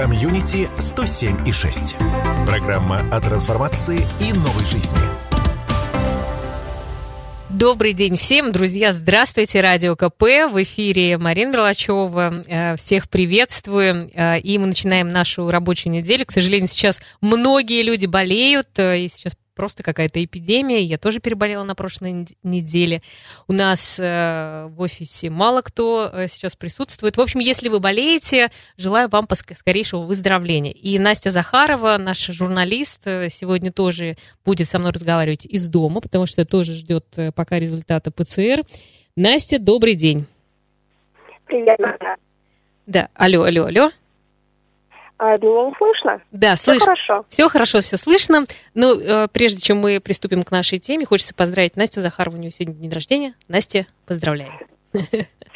Community 0.00 0.70
107 0.78 1.46
и 1.46 1.52
6. 1.52 1.96
Программа 2.46 3.00
о 3.12 3.20
трансформации 3.20 3.98
и 4.18 4.32
новой 4.32 4.64
жизни. 4.64 4.96
Добрый 7.50 7.92
день 7.92 8.16
всем, 8.16 8.50
друзья, 8.50 8.92
здравствуйте, 8.92 9.60
Радио 9.60 9.96
КП, 9.96 10.22
в 10.50 10.62
эфире 10.62 11.18
Марина 11.18 11.50
Мерлачева, 11.50 12.42
э, 12.46 12.76
всех 12.78 13.10
приветствую, 13.10 14.10
э, 14.14 14.40
и 14.40 14.56
мы 14.56 14.68
начинаем 14.68 15.10
нашу 15.10 15.50
рабочую 15.50 15.92
неделю. 15.92 16.24
К 16.24 16.32
сожалению, 16.32 16.68
сейчас 16.68 17.02
многие 17.20 17.82
люди 17.82 18.06
болеют, 18.06 18.68
э, 18.78 19.00
и 19.00 19.08
сейчас 19.08 19.34
просто 19.60 19.82
какая-то 19.82 20.24
эпидемия. 20.24 20.80
Я 20.80 20.96
тоже 20.96 21.20
переболела 21.20 21.64
на 21.64 21.74
прошлой 21.74 22.26
неделе. 22.42 23.02
У 23.46 23.52
нас 23.52 24.00
э, 24.00 24.68
в 24.70 24.80
офисе 24.80 25.28
мало 25.28 25.60
кто 25.60 26.08
э, 26.10 26.28
сейчас 26.28 26.56
присутствует. 26.56 27.18
В 27.18 27.20
общем, 27.20 27.40
если 27.40 27.68
вы 27.68 27.78
болеете, 27.78 28.50
желаю 28.78 29.10
вам 29.10 29.28
скорейшего 29.54 30.00
выздоровления. 30.00 30.72
И 30.72 30.98
Настя 30.98 31.28
Захарова, 31.28 31.98
наш 31.98 32.24
журналист, 32.28 33.02
э, 33.04 33.28
сегодня 33.28 33.70
тоже 33.70 34.16
будет 34.46 34.66
со 34.66 34.78
мной 34.78 34.92
разговаривать 34.92 35.44
из 35.44 35.68
дома, 35.68 36.00
потому 36.00 36.24
что 36.24 36.46
тоже 36.46 36.72
ждет 36.72 37.04
пока 37.34 37.58
результата 37.58 38.10
ПЦР. 38.10 38.62
Настя, 39.14 39.58
добрый 39.58 39.92
день. 39.92 40.24
Привет. 41.44 41.78
Да, 42.86 43.10
алло, 43.14 43.42
алло, 43.42 43.66
алло. 43.66 43.90
А, 45.22 45.36
меня 45.36 45.68
не 45.68 45.74
слышно? 45.76 46.22
Да, 46.32 46.54
все 46.54 46.64
слышно. 46.64 46.86
хорошо. 46.86 47.26
Все 47.28 47.48
хорошо, 47.50 47.80
все 47.80 47.98
слышно. 47.98 48.46
Ну, 48.72 48.98
э, 48.98 49.28
прежде 49.28 49.60
чем 49.60 49.76
мы 49.76 50.00
приступим 50.00 50.42
к 50.42 50.50
нашей 50.50 50.78
теме, 50.78 51.04
хочется 51.04 51.34
поздравить 51.34 51.76
Настю 51.76 52.00
Захарову, 52.00 52.38
у 52.38 52.40
нее 52.40 52.50
сегодня 52.50 52.80
день 52.80 52.90
рождения. 52.90 53.34
Настя, 53.46 53.86
поздравляю. 54.06 54.52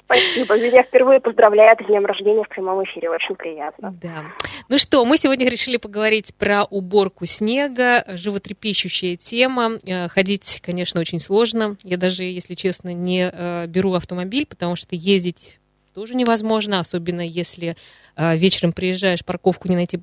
Спасибо. 0.05 0.59
Меня 0.59 0.83
впервые 0.83 1.19
поздравляют 1.19 1.81
с 1.81 1.87
днем 1.87 2.05
рождения 2.05 2.45
в 2.45 2.49
прямом 2.51 2.85
эфире. 2.85 3.09
Очень 3.09 3.37
приятно. 3.37 3.97
Да. 4.03 4.25
Ну 4.69 4.77
что, 4.77 5.03
мы 5.07 5.17
сегодня 5.17 5.49
решили 5.49 5.79
поговорить 5.79 6.35
про 6.35 6.65
уборку 6.65 7.25
снега. 7.25 8.05
Животрепещущая 8.09 9.17
тема. 9.17 9.79
Э, 9.89 10.09
ходить, 10.09 10.61
конечно, 10.63 11.01
очень 11.01 11.21
сложно. 11.21 11.79
Я 11.83 11.97
даже, 11.97 12.25
если 12.25 12.53
честно, 12.53 12.93
не 12.93 13.31
э, 13.33 13.67
беру 13.67 13.95
автомобиль, 13.95 14.45
потому 14.45 14.77
что 14.77 14.95
ездить 14.95 15.59
тоже 15.95 16.15
невозможно, 16.15 16.81
особенно 16.81 17.21
если 17.21 17.77
э, 18.17 18.37
вечером 18.37 18.73
приезжаешь, 18.73 19.25
парковку 19.25 19.69
не 19.69 19.77
найти, 19.77 20.01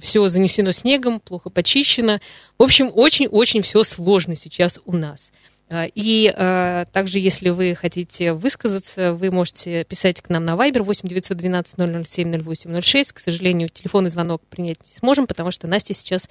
все 0.00 0.28
занесено 0.28 0.72
снегом, 0.72 1.20
плохо 1.20 1.50
почищено. 1.50 2.20
В 2.58 2.62
общем, 2.62 2.90
очень-очень 2.92 3.62
все 3.62 3.84
сложно 3.84 4.34
сейчас 4.34 4.80
у 4.86 4.96
нас. 4.96 5.30
А, 5.70 5.86
и 5.94 6.32
э, 6.34 6.84
также, 6.92 7.18
если 7.18 7.48
вы 7.48 7.74
хотите 7.74 8.32
высказаться, 8.32 9.14
вы 9.14 9.30
можете 9.30 9.84
писать 9.84 10.20
к 10.20 10.28
нам 10.28 10.44
на 10.44 10.52
Viber 10.52 10.82
8 10.82 11.08
912 11.08 12.06
007 12.06 12.32
0806. 12.32 13.12
К 13.12 13.18
сожалению, 13.18 13.68
телефонный 13.70 14.10
звонок 14.10 14.42
принять 14.48 14.78
не 14.84 14.94
сможем, 14.94 15.26
потому 15.26 15.50
что 15.50 15.66
Настя 15.66 15.94
сейчас 15.94 16.28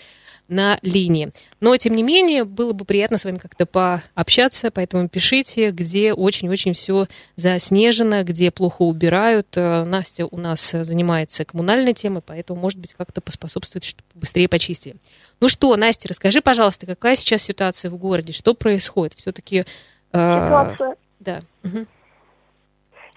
на 0.54 0.80
линии. 0.82 1.32
Но, 1.60 1.76
тем 1.78 1.96
не 1.96 2.04
менее, 2.04 2.44
было 2.44 2.74
бы 2.74 2.86
приятно 2.86 3.18
с 3.18 3.26
вами 3.26 3.38
как-то 3.38 3.66
пообщаться, 3.66 4.72
поэтому 4.72 5.10
пишите, 5.10 5.72
где 5.72 6.14
очень-очень 6.14 6.74
все 6.74 7.08
заснежено, 7.36 8.24
где 8.24 8.52
плохо 8.52 8.84
убирают. 8.84 9.48
Э, 9.56 9.84
Настя 9.84 10.26
у 10.26 10.38
нас 10.38 10.72
занимается 10.72 11.46
коммунальной 11.46 11.94
темой, 11.94 12.22
поэтому, 12.26 12.60
может 12.60 12.80
быть, 12.80 12.94
как-то 12.94 13.22
поспособствует, 13.22 13.84
чтобы 13.84 14.04
быстрее 14.16 14.48
почистили. 14.48 14.96
Ну 15.40 15.50
что, 15.50 15.76
Настя, 15.76 16.10
расскажи, 16.10 16.42
пожалуйста, 16.42 16.86
какая 16.86 17.16
сейчас 17.16 17.42
ситуация 17.42 17.92
в 17.92 17.98
городе, 17.98 18.34
что 18.34 18.54
происходит? 18.54 19.16
Все-таки... 19.16 19.66
Э, 20.12 20.46
ситуация... 20.46 20.96
Да. 21.20 21.42
Угу. 21.64 21.86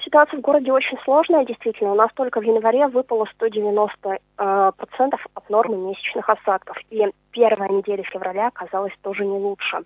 Ситуация 0.07 0.39
в 0.39 0.41
городе 0.41 0.71
очень 0.71 0.97
сложная, 1.03 1.45
действительно. 1.45 1.91
У 1.91 1.97
нас 1.97 2.11
только 2.15 2.41
в 2.41 2.45
январе 2.45 2.87
выпало 2.87 3.27
190 3.35 4.09
э, 4.09 4.73
процентов 4.77 5.27
от 5.35 5.51
нормы 5.51 5.77
месячных 5.79 6.31
осадков. 6.31 6.79
И 6.91 7.05
первая 7.33 7.69
неделя 7.69 8.05
февраля 8.05 8.47
оказалась 8.47 8.93
тоже 9.03 9.25
не 9.25 9.37
лучше. 9.37 9.79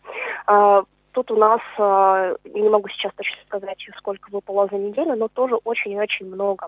Э, 0.46 0.82
тут 1.12 1.30
у 1.30 1.36
нас, 1.36 1.60
э, 1.78 2.36
не 2.52 2.68
могу 2.68 2.88
сейчас 2.90 3.12
точно 3.16 3.38
сказать, 3.46 3.78
сколько 3.96 4.28
выпало 4.30 4.68
за 4.70 4.76
неделю, 4.76 5.16
но 5.16 5.28
тоже 5.28 5.54
очень 5.64 5.92
и 5.92 5.98
очень 5.98 6.26
много. 6.26 6.66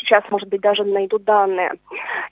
Сейчас, 0.00 0.24
может 0.28 0.48
быть, 0.48 0.60
даже 0.60 0.82
найду 0.82 1.20
данные. 1.20 1.72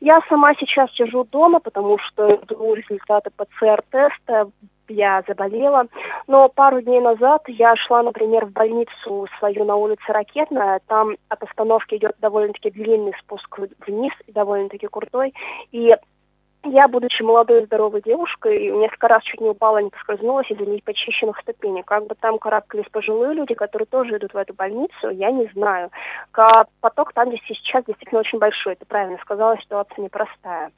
Я 0.00 0.18
сама 0.28 0.54
сейчас 0.54 0.90
сижу 0.94 1.22
дома, 1.22 1.60
потому 1.60 1.96
что 1.98 2.40
жду 2.42 2.74
результаты 2.74 3.30
ПЦР-теста 3.30 4.50
я 4.88 5.22
заболела. 5.26 5.86
Но 6.26 6.48
пару 6.48 6.80
дней 6.80 7.00
назад 7.00 7.42
я 7.48 7.76
шла, 7.76 8.02
например, 8.02 8.46
в 8.46 8.52
больницу 8.52 9.26
свою 9.38 9.64
на 9.64 9.76
улице 9.76 10.04
Ракетная. 10.08 10.80
Там 10.86 11.16
от 11.28 11.42
остановки 11.42 11.94
идет 11.96 12.16
довольно-таки 12.20 12.70
длинный 12.70 13.12
спуск 13.20 13.58
вниз, 13.86 14.12
довольно-таки 14.28 14.86
крутой. 14.86 15.34
И 15.72 15.94
я, 16.64 16.88
будучи 16.88 17.22
молодой 17.22 17.62
и 17.62 17.66
здоровой 17.66 18.02
девушкой, 18.02 18.70
несколько 18.70 19.08
раз 19.08 19.22
чуть 19.22 19.40
не 19.40 19.50
упала, 19.50 19.78
не 19.78 19.90
поскользнулась 19.90 20.50
из-за 20.50 20.64
непочищенных 20.64 21.38
ступеней. 21.40 21.82
Как 21.82 22.06
бы 22.06 22.14
там 22.14 22.38
карабкались 22.38 22.88
пожилые 22.90 23.34
люди, 23.34 23.54
которые 23.54 23.86
тоже 23.86 24.16
идут 24.16 24.34
в 24.34 24.36
эту 24.36 24.54
больницу, 24.54 25.10
я 25.10 25.30
не 25.30 25.46
знаю. 25.54 25.90
Поток 26.80 27.12
там 27.12 27.28
здесь 27.28 27.42
сейчас 27.46 27.84
действительно 27.84 28.20
очень 28.20 28.38
большой, 28.38 28.76
ты 28.76 28.84
правильно 28.84 29.18
сказала, 29.18 29.58
ситуация 29.58 30.02
непростая. 30.02 30.70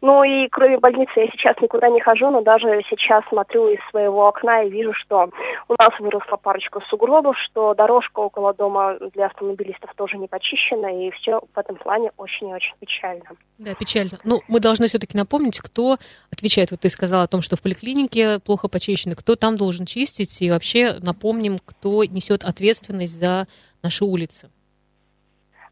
Ну 0.00 0.24
и 0.24 0.48
кроме 0.48 0.78
больницы 0.78 1.12
я 1.16 1.26
сейчас 1.28 1.56
никуда 1.60 1.88
не 1.88 2.00
хожу, 2.00 2.30
но 2.30 2.42
даже 2.42 2.82
сейчас 2.88 3.24
смотрю 3.28 3.68
из 3.68 3.78
своего 3.90 4.28
окна 4.28 4.62
и 4.62 4.70
вижу, 4.70 4.92
что 4.92 5.30
у 5.68 5.74
нас 5.78 5.98
выросла 5.98 6.36
парочка 6.36 6.80
сугробов, 6.88 7.36
что 7.38 7.74
дорожка 7.74 8.20
около 8.20 8.54
дома 8.54 8.96
для 9.14 9.26
автомобилистов 9.26 9.92
тоже 9.94 10.18
не 10.18 10.28
почищена, 10.28 11.06
и 11.06 11.10
все 11.12 11.40
в 11.54 11.58
этом 11.58 11.76
плане 11.76 12.12
очень 12.16 12.48
и 12.50 12.54
очень 12.54 12.74
печально. 12.78 13.24
Да, 13.58 13.74
печально. 13.74 14.18
Ну, 14.24 14.42
мы 14.48 14.60
должны 14.60 14.86
все-таки 14.86 15.16
напомнить, 15.26 15.58
кто 15.58 15.98
отвечает. 16.30 16.70
Вот 16.70 16.80
ты 16.80 16.88
сказала 16.88 17.24
о 17.24 17.26
том, 17.26 17.42
что 17.42 17.56
в 17.56 17.62
поликлинике 17.62 18.38
плохо 18.38 18.68
почищено, 18.68 19.16
кто 19.16 19.34
там 19.34 19.56
должен 19.56 19.84
чистить, 19.84 20.40
и 20.40 20.50
вообще 20.50 20.98
напомним, 21.00 21.58
кто 21.64 22.04
несет 22.04 22.44
ответственность 22.44 23.18
за 23.18 23.48
наши 23.82 24.04
улицы. 24.04 24.48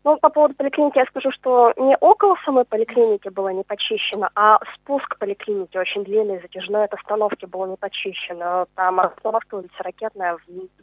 Ну, 0.04 0.18
по 0.18 0.28
поводу 0.28 0.54
поликлиники 0.54 0.98
я 0.98 1.06
скажу, 1.06 1.30
что 1.32 1.72
не 1.78 1.96
около 1.96 2.36
самой 2.44 2.66
поликлиники 2.66 3.30
было 3.30 3.48
не 3.48 3.62
почищено, 3.62 4.28
а 4.34 4.58
спуск 4.74 5.18
поликлиники 5.18 5.78
очень 5.78 6.04
длинный, 6.04 6.42
затяжной 6.42 6.84
от 6.84 6.92
остановки 6.92 7.46
было 7.46 7.66
не 7.66 7.76
почищено. 7.76 8.66
Там 8.74 9.00
остановка 9.00 9.54
улица 9.54 9.74
Ракетная, 9.78 10.36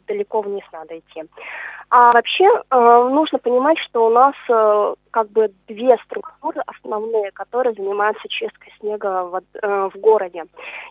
далеко 0.08 0.40
вниз 0.40 0.64
надо 0.72 0.98
идти. 0.98 1.22
А 1.88 2.12
вообще 2.12 2.44
э, 2.44 3.08
нужно 3.10 3.38
понимать, 3.38 3.78
что 3.78 4.06
у 4.06 4.10
нас 4.10 4.34
э, 4.48 4.94
как 5.10 5.30
бы 5.30 5.52
две 5.68 5.96
структуры 6.04 6.62
основные, 6.66 7.30
которые 7.32 7.74
занимаются 7.74 8.28
чисткой 8.28 8.72
снега 8.80 9.24
в, 9.24 9.42
э, 9.62 9.90
в 9.92 9.98
городе. 9.98 10.44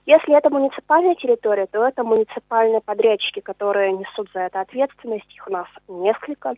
Если 0.05 0.35
это 0.35 0.49
муниципальная 0.49 1.15
территория, 1.15 1.67
то 1.67 1.85
это 1.85 2.03
муниципальные 2.03 2.81
подрядчики, 2.81 3.39
которые 3.39 3.93
несут 3.93 4.29
за 4.33 4.41
это 4.41 4.61
ответственность, 4.61 5.33
их 5.33 5.47
у 5.47 5.51
нас 5.51 5.67
несколько. 5.87 6.55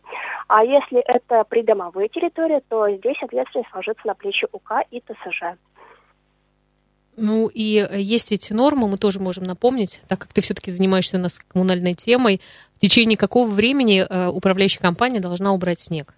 А 0.48 0.64
если 0.64 1.00
это 1.00 1.44
придомовые 1.44 2.08
территории, 2.08 2.62
то 2.68 2.88
здесь 2.90 3.22
ответственность 3.22 3.74
ложится 3.74 4.06
на 4.06 4.14
плечи 4.14 4.46
УК 4.52 4.82
и 4.90 5.00
ТСЖ. 5.00 5.56
Ну 7.16 7.48
и 7.52 7.78
э, 7.78 8.00
есть 8.00 8.32
эти 8.32 8.52
нормы, 8.52 8.88
мы 8.88 8.96
тоже 8.96 9.20
можем 9.20 9.44
напомнить, 9.44 10.02
так 10.08 10.18
как 10.18 10.32
ты 10.32 10.40
все-таки 10.40 10.70
занимаешься 10.70 11.16
у 11.16 11.20
нас 11.20 11.38
коммунальной 11.38 11.94
темой, 11.94 12.40
в 12.74 12.78
течение 12.80 13.16
какого 13.16 13.48
времени 13.48 14.04
э, 14.08 14.28
управляющая 14.28 14.80
компания 14.80 15.20
должна 15.20 15.52
убрать 15.52 15.80
снег? 15.80 16.14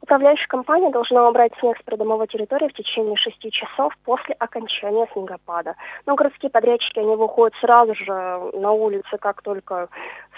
Управляющая 0.00 0.46
компания 0.46 0.90
должна 0.90 1.28
убрать 1.28 1.52
снег 1.60 1.76
с 1.78 1.82
придомовой 1.82 2.28
территории 2.28 2.68
в 2.68 2.72
течение 2.72 3.16
шести 3.16 3.50
часов 3.50 3.92
после 4.04 4.34
окончания 4.38 5.06
снегопада. 5.12 5.74
Но 6.06 6.14
городские 6.14 6.50
подрядчики, 6.50 7.00
они 7.00 7.16
выходят 7.16 7.54
сразу 7.60 7.94
же 7.94 8.12
на 8.54 8.70
улицы, 8.72 9.18
как 9.20 9.42
только 9.42 9.88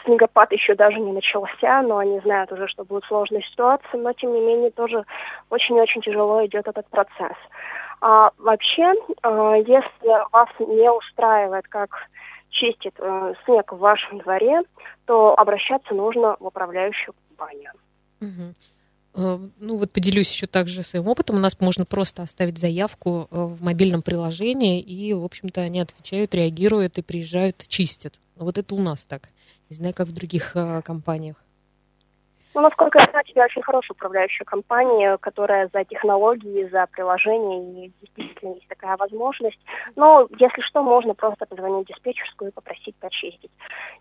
снегопад 0.04 0.50
еще 0.52 0.74
даже 0.74 0.98
не 0.98 1.12
начался, 1.12 1.82
но 1.82 1.98
они 1.98 2.20
знают 2.20 2.50
уже, 2.52 2.66
что 2.68 2.84
будет 2.84 3.04
сложная 3.04 3.42
ситуация, 3.42 4.00
но 4.00 4.12
тем 4.14 4.32
не 4.32 4.40
менее 4.40 4.70
тоже 4.70 5.04
очень-очень 5.50 6.00
тяжело 6.00 6.44
идет 6.46 6.66
этот 6.66 6.88
процесс. 6.88 7.36
А 8.00 8.30
вообще, 8.38 8.92
э, 9.22 9.62
если 9.66 10.30
вас 10.32 10.48
не 10.58 10.90
устраивает, 10.90 11.68
как 11.68 11.90
чистит 12.48 12.94
э, 12.98 13.34
снег 13.44 13.72
в 13.72 13.78
вашем 13.78 14.18
дворе, 14.18 14.62
то 15.04 15.38
обращаться 15.38 15.94
нужно 15.94 16.36
в 16.40 16.46
управляющую 16.46 17.14
компанию. 17.28 17.72
Угу. 18.20 19.50
Ну 19.58 19.76
вот 19.76 19.90
поделюсь 19.92 20.30
еще 20.30 20.46
также 20.46 20.82
своим 20.82 21.08
опытом. 21.08 21.36
У 21.36 21.40
нас 21.40 21.60
можно 21.60 21.84
просто 21.84 22.22
оставить 22.22 22.58
заявку 22.58 23.26
в 23.30 23.62
мобильном 23.62 24.02
приложении, 24.02 24.80
и, 24.80 25.12
в 25.12 25.24
общем-то, 25.24 25.60
они 25.60 25.80
отвечают, 25.80 26.34
реагируют 26.34 26.96
и 26.98 27.02
приезжают, 27.02 27.64
чистят. 27.66 28.20
Вот 28.36 28.56
это 28.56 28.74
у 28.74 28.80
нас 28.80 29.04
так. 29.06 29.28
Не 29.68 29.76
знаю, 29.76 29.94
как 29.94 30.06
в 30.06 30.12
других 30.12 30.56
компаниях. 30.84 31.36
Ну, 32.52 32.62
насколько 32.62 32.98
я 32.98 33.04
знаю, 33.04 33.24
у 33.26 33.30
тебя 33.30 33.44
очень 33.44 33.62
хорошая 33.62 33.94
управляющая 33.94 34.44
компания, 34.44 35.16
которая 35.18 35.70
за 35.72 35.84
технологии, 35.84 36.68
за 36.68 36.86
приложения, 36.88 37.86
и 37.86 37.92
действительно 38.00 38.54
есть 38.54 38.66
такая 38.66 38.96
возможность. 38.96 39.58
Но, 39.94 40.26
если 40.38 40.60
что, 40.62 40.82
можно 40.82 41.14
просто 41.14 41.46
позвонить 41.46 41.86
в 41.86 41.92
диспетчерскую 41.92 42.50
и 42.50 42.54
попросить 42.54 42.96
почистить. 42.96 43.52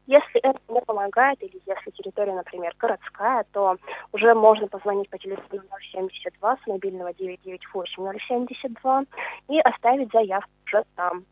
Если 0.07 0.39
это 0.41 0.59
не 0.67 0.81
помогает, 0.81 1.41
или 1.43 1.61
если 1.67 1.91
территория, 1.91 2.33
например, 2.33 2.73
городская, 2.79 3.45
то 3.51 3.77
уже 4.13 4.33
можно 4.33 4.67
позвонить 4.67 5.09
по 5.09 5.19
телефону 5.19 5.61
072 5.91 6.57
с 6.57 6.67
мобильного 6.67 7.13
998 7.13 8.19
072 8.27 9.03
и 9.49 9.59
оставить 9.59 10.11
заявку 10.11 10.49
уже 10.65 10.83
там. 10.95 11.23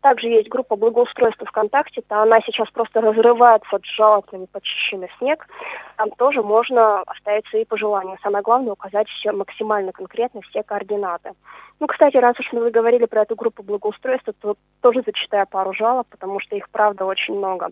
Также 0.00 0.28
есть 0.28 0.48
группа 0.48 0.76
благоустройства 0.76 1.46
ВКонтакте, 1.46 2.02
то 2.02 2.22
она 2.22 2.40
сейчас 2.40 2.68
просто 2.70 3.00
разрывается 3.00 3.76
от 3.76 3.84
жалобами 3.84 4.46
почищенный 4.46 5.10
снег. 5.18 5.46
Там 5.96 6.10
тоже 6.10 6.42
можно 6.42 7.02
оставить 7.02 7.46
свои 7.46 7.64
пожелания. 7.64 8.18
Самое 8.22 8.42
главное 8.42 8.72
указать 8.72 9.08
все 9.08 9.32
максимально 9.32 9.92
конкретно 9.92 10.40
все 10.42 10.62
координаты. 10.62 11.32
Ну, 11.80 11.86
кстати, 11.86 12.16
раз 12.16 12.38
уж 12.38 12.52
мы 12.52 12.70
говорили 12.70 13.04
про 13.06 13.22
эту 13.22 13.34
группу 13.34 13.62
благоустройства, 13.62 14.32
то 14.32 14.56
тоже 14.80 15.02
зачитаю 15.04 15.46
пару 15.46 15.72
жалоб, 15.74 16.06
потому 16.08 16.40
что 16.40 16.56
их, 16.56 16.68
правда, 16.70 17.04
очень 17.04 17.36
много. 17.36 17.70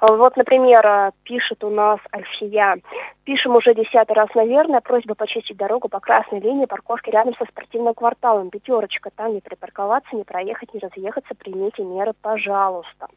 А 0.00 0.12
вот, 0.12 0.36
например, 0.36 0.84
э, 0.84 1.10
пишет 1.24 1.62
у 1.62 1.70
нас 1.70 2.00
Альфия. 2.14 2.78
Пишем 3.24 3.54
уже 3.54 3.74
десятый 3.74 4.16
раз, 4.16 4.28
наверное, 4.34 4.80
просьба 4.80 5.14
почистить 5.14 5.56
дорогу 5.56 5.88
по 5.88 6.00
красной 6.00 6.40
линии 6.40 6.66
парковки 6.66 7.10
рядом 7.10 7.34
со 7.36 7.44
спортивным 7.44 7.94
кварталом. 7.94 8.50
Пятерочка, 8.50 9.10
там 9.14 9.34
не 9.34 9.40
припарковаться, 9.40 10.16
не 10.16 10.24
проехать, 10.24 10.72
не 10.74 10.80
разъехаться, 10.80 11.34
примите 11.34 11.82
меры, 11.82 12.12
пожалуйста. 12.20 13.08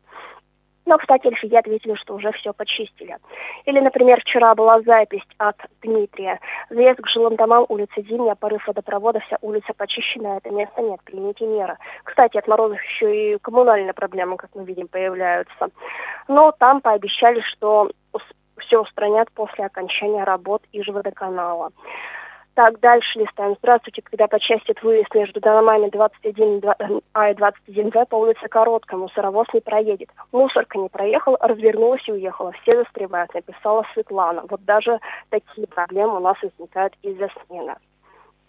Но, 0.87 0.97
кстати, 0.97 1.27
Эльфия 1.27 1.59
ответили, 1.59 1.95
что 1.95 2.15
уже 2.15 2.31
все 2.31 2.53
почистили. 2.53 3.17
Или, 3.65 3.81
например, 3.81 4.21
вчера 4.21 4.55
была 4.55 4.79
запись 4.81 5.27
от 5.37 5.57
Дмитрия. 5.81 6.39
Заезд 6.69 7.01
к 7.01 7.07
жилым 7.09 7.35
домам, 7.35 7.65
улица 7.67 8.01
Зимняя, 8.01 8.35
порыв 8.35 8.65
водопровода, 8.65 9.19
вся 9.19 9.37
улица 9.41 9.73
почищена, 9.75 10.37
это 10.37 10.49
место 10.49 10.81
нет, 10.81 11.01
примите 11.03 11.45
меры. 11.45 11.77
Кстати, 12.05 12.37
от 12.37 12.47
морозов 12.47 12.81
еще 12.81 13.33
и 13.33 13.37
коммунальные 13.37 13.91
проблемы, 13.91 14.37
как 14.37 14.49
мы 14.55 14.63
видим, 14.63 14.87
появляются. 14.87 15.69
Но 16.29 16.53
там 16.53 16.79
пообещали, 16.79 17.41
что 17.41 17.91
все 18.57 18.81
устранят 18.81 19.29
после 19.33 19.65
окончания 19.65 20.23
работ 20.23 20.63
Ижводоканала. 20.71 21.71
Так, 22.57 22.79
дальше 22.79 23.19
листаем. 23.19 23.55
Здравствуйте, 23.59 24.01
когда 24.01 24.27
почастит 24.27 24.81
выезд 24.81 25.13
между 25.13 25.39
домами 25.39 25.89
21А 25.89 27.31
и 27.31 27.35
21Б 27.35 28.07
по 28.07 28.15
улице 28.15 28.47
Короткая, 28.49 28.99
мусоровоз 28.99 29.45
не 29.53 29.61
проедет. 29.61 30.09
Мусорка 30.31 30.79
не 30.79 30.89
проехала, 30.89 31.37
развернулась 31.39 32.01
и 32.07 32.13
уехала. 32.13 32.51
Все 32.53 32.79
застревают, 32.79 33.31
написала 33.35 33.85
Светлана. 33.93 34.41
Вот 34.49 34.65
даже 34.65 34.99
такие 35.29 35.67
проблемы 35.67 36.17
у 36.17 36.19
нас 36.19 36.35
возникают 36.41 36.95
из-за 37.03 37.29
снега. 37.45 37.77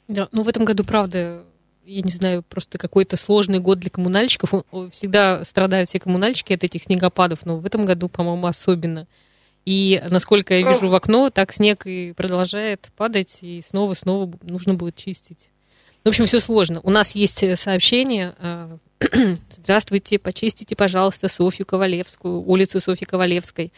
Да, 0.08 0.26
ну 0.32 0.43
в 0.43 0.49
этом 0.49 0.64
году, 0.64 0.84
правда, 0.84 1.44
я 1.84 2.00
не 2.00 2.11
знаю, 2.11 2.43
просто 2.49 2.78
какой-то 2.78 3.19
сложный 3.19 3.58
год 3.58 3.78
для 3.78 3.90
коммунальщиков. 3.90 4.64
Всегда 4.90 5.44
страдают 5.44 5.90
все 5.90 6.00
коммунальщики 6.00 6.54
от 6.54 6.64
этих 6.64 6.82
снегопадов, 6.82 7.44
но 7.44 7.58
в 7.58 7.66
этом 7.66 7.84
году, 7.84 8.08
по-моему, 8.08 8.46
особенно. 8.46 9.06
И 9.68 10.02
насколько 10.08 10.54
я 10.54 10.66
вижу 10.66 10.88
в 10.88 10.94
окно, 10.94 11.28
так 11.28 11.52
снег 11.52 11.86
и 11.86 12.14
продолжает 12.14 12.88
падать, 12.96 13.40
и 13.42 13.60
снова-снова 13.60 14.32
нужно 14.40 14.72
будет 14.72 14.96
чистить. 14.96 15.50
В 16.04 16.08
общем, 16.08 16.24
все 16.24 16.40
сложно. 16.40 16.80
У 16.84 16.90
нас 16.90 17.14
есть 17.14 17.42
э, 17.42 17.54
сообщение. 17.54 18.34
А, 18.38 18.78
Здравствуйте, 19.58 20.18
почистите, 20.18 20.74
пожалуйста, 20.74 21.28
Софью 21.28 21.66
Ковалевскую, 21.66 22.40
улицу 22.48 22.80
Софьи 22.80 23.06
Ковалевской. 23.06 23.70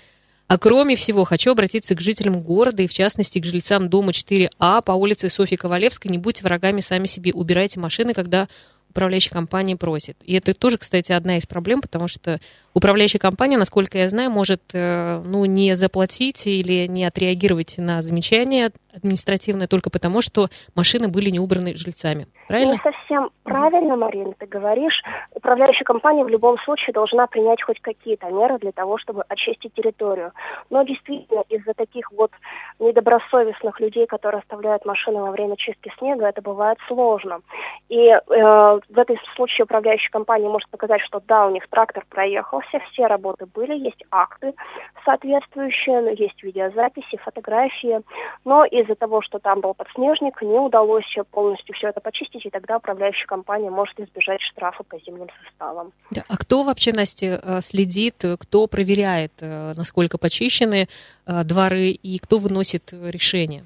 А 0.46 0.58
кроме 0.58 0.94
всего, 0.94 1.24
хочу 1.24 1.50
обратиться 1.50 1.96
к 1.96 2.00
жителям 2.00 2.40
города 2.40 2.84
и, 2.84 2.86
в 2.86 2.92
частности, 2.92 3.40
к 3.40 3.44
жильцам 3.44 3.88
дома 3.88 4.12
4А 4.12 4.84
по 4.84 4.92
улице 4.92 5.28
Софьи 5.28 5.56
Ковалевской. 5.56 6.08
Не 6.08 6.18
будьте 6.18 6.44
врагами 6.44 6.82
сами 6.82 7.08
себе, 7.08 7.32
убирайте 7.32 7.80
машины, 7.80 8.14
когда 8.14 8.46
управляющая 8.90 9.32
компания 9.32 9.76
просит. 9.76 10.16
И 10.24 10.34
это 10.34 10.52
тоже, 10.52 10.78
кстати, 10.78 11.12
одна 11.12 11.38
из 11.38 11.46
проблем, 11.46 11.80
потому 11.80 12.06
что 12.08 12.40
управляющая 12.74 13.20
компания, 13.20 13.58
насколько 13.58 13.98
я 13.98 14.08
знаю, 14.08 14.30
может 14.30 14.62
э, 14.72 15.22
ну, 15.24 15.44
не 15.44 15.74
заплатить 15.74 16.46
или 16.46 16.86
не 16.86 17.04
отреагировать 17.04 17.74
на 17.78 18.02
замечание 18.02 18.70
административное 18.94 19.66
только 19.66 19.90
потому, 19.90 20.20
что 20.20 20.48
машины 20.74 21.08
были 21.08 21.30
не 21.30 21.38
убраны 21.38 21.74
жильцами. 21.74 22.26
Правильно? 22.48 22.72
Не 22.72 22.78
совсем 22.78 23.30
правильно, 23.44 23.96
Марина, 23.96 24.32
ты 24.36 24.46
говоришь. 24.46 25.02
Управляющая 25.32 25.84
компания 25.84 26.24
в 26.24 26.28
любом 26.28 26.58
случае 26.58 26.92
должна 26.92 27.26
принять 27.26 27.62
хоть 27.62 27.80
какие-то 27.80 28.28
меры 28.30 28.58
для 28.58 28.72
того, 28.72 28.98
чтобы 28.98 29.22
очистить 29.28 29.74
территорию. 29.74 30.32
Но 30.68 30.82
действительно, 30.82 31.44
из-за 31.48 31.74
таких 31.74 32.10
вот 32.12 32.32
недобросовестных 32.78 33.78
людей, 33.80 34.06
которые 34.06 34.40
оставляют 34.40 34.84
машины 34.84 35.20
во 35.20 35.30
время 35.30 35.56
чистки 35.56 35.92
снега, 35.98 36.26
это 36.26 36.42
бывает 36.42 36.78
сложно. 36.88 37.40
И 37.88 38.08
э, 38.08 38.20
в 38.26 38.98
этом 38.98 39.16
случае 39.36 39.64
управляющая 39.64 40.10
компания 40.10 40.48
может 40.48 40.68
показать, 40.68 41.00
что 41.02 41.22
да, 41.26 41.46
у 41.46 41.50
них 41.50 41.68
трактор 41.68 42.04
проехался, 42.60 42.90
все 42.92 43.06
работы 43.06 43.46
были, 43.46 43.74
есть 43.74 44.02
акты 44.10 44.52
соответствующие, 45.04 46.14
есть 46.16 46.42
видеозаписи, 46.42 47.16
фотографии, 47.24 48.00
но 48.44 48.64
из-за 48.64 48.94
того, 48.94 49.22
что 49.22 49.38
там 49.38 49.60
был 49.60 49.74
подснежник, 49.74 50.42
не 50.42 50.58
удалось 50.58 51.04
полностью 51.30 51.74
все 51.74 51.88
это 51.88 52.00
почистить, 52.00 52.44
и 52.44 52.50
тогда 52.50 52.76
управляющая 52.76 53.26
компания 53.26 53.70
может 53.70 53.98
избежать 53.98 54.40
штрафа 54.42 54.82
по 54.84 54.98
зимним 54.98 55.28
составам. 55.44 55.92
Да. 56.10 56.22
А 56.28 56.36
кто 56.36 56.62
вообще, 56.62 56.92
Настя, 56.92 57.40
э, 57.42 57.60
следит, 57.62 58.22
кто 58.40 58.66
проверяет, 58.66 59.32
э, 59.40 59.72
насколько 59.74 60.18
почищены 60.18 60.86
э, 61.26 61.44
дворы, 61.44 61.90
и 61.90 62.18
кто 62.18 62.38
выносит 62.38 62.92
решение? 62.92 63.64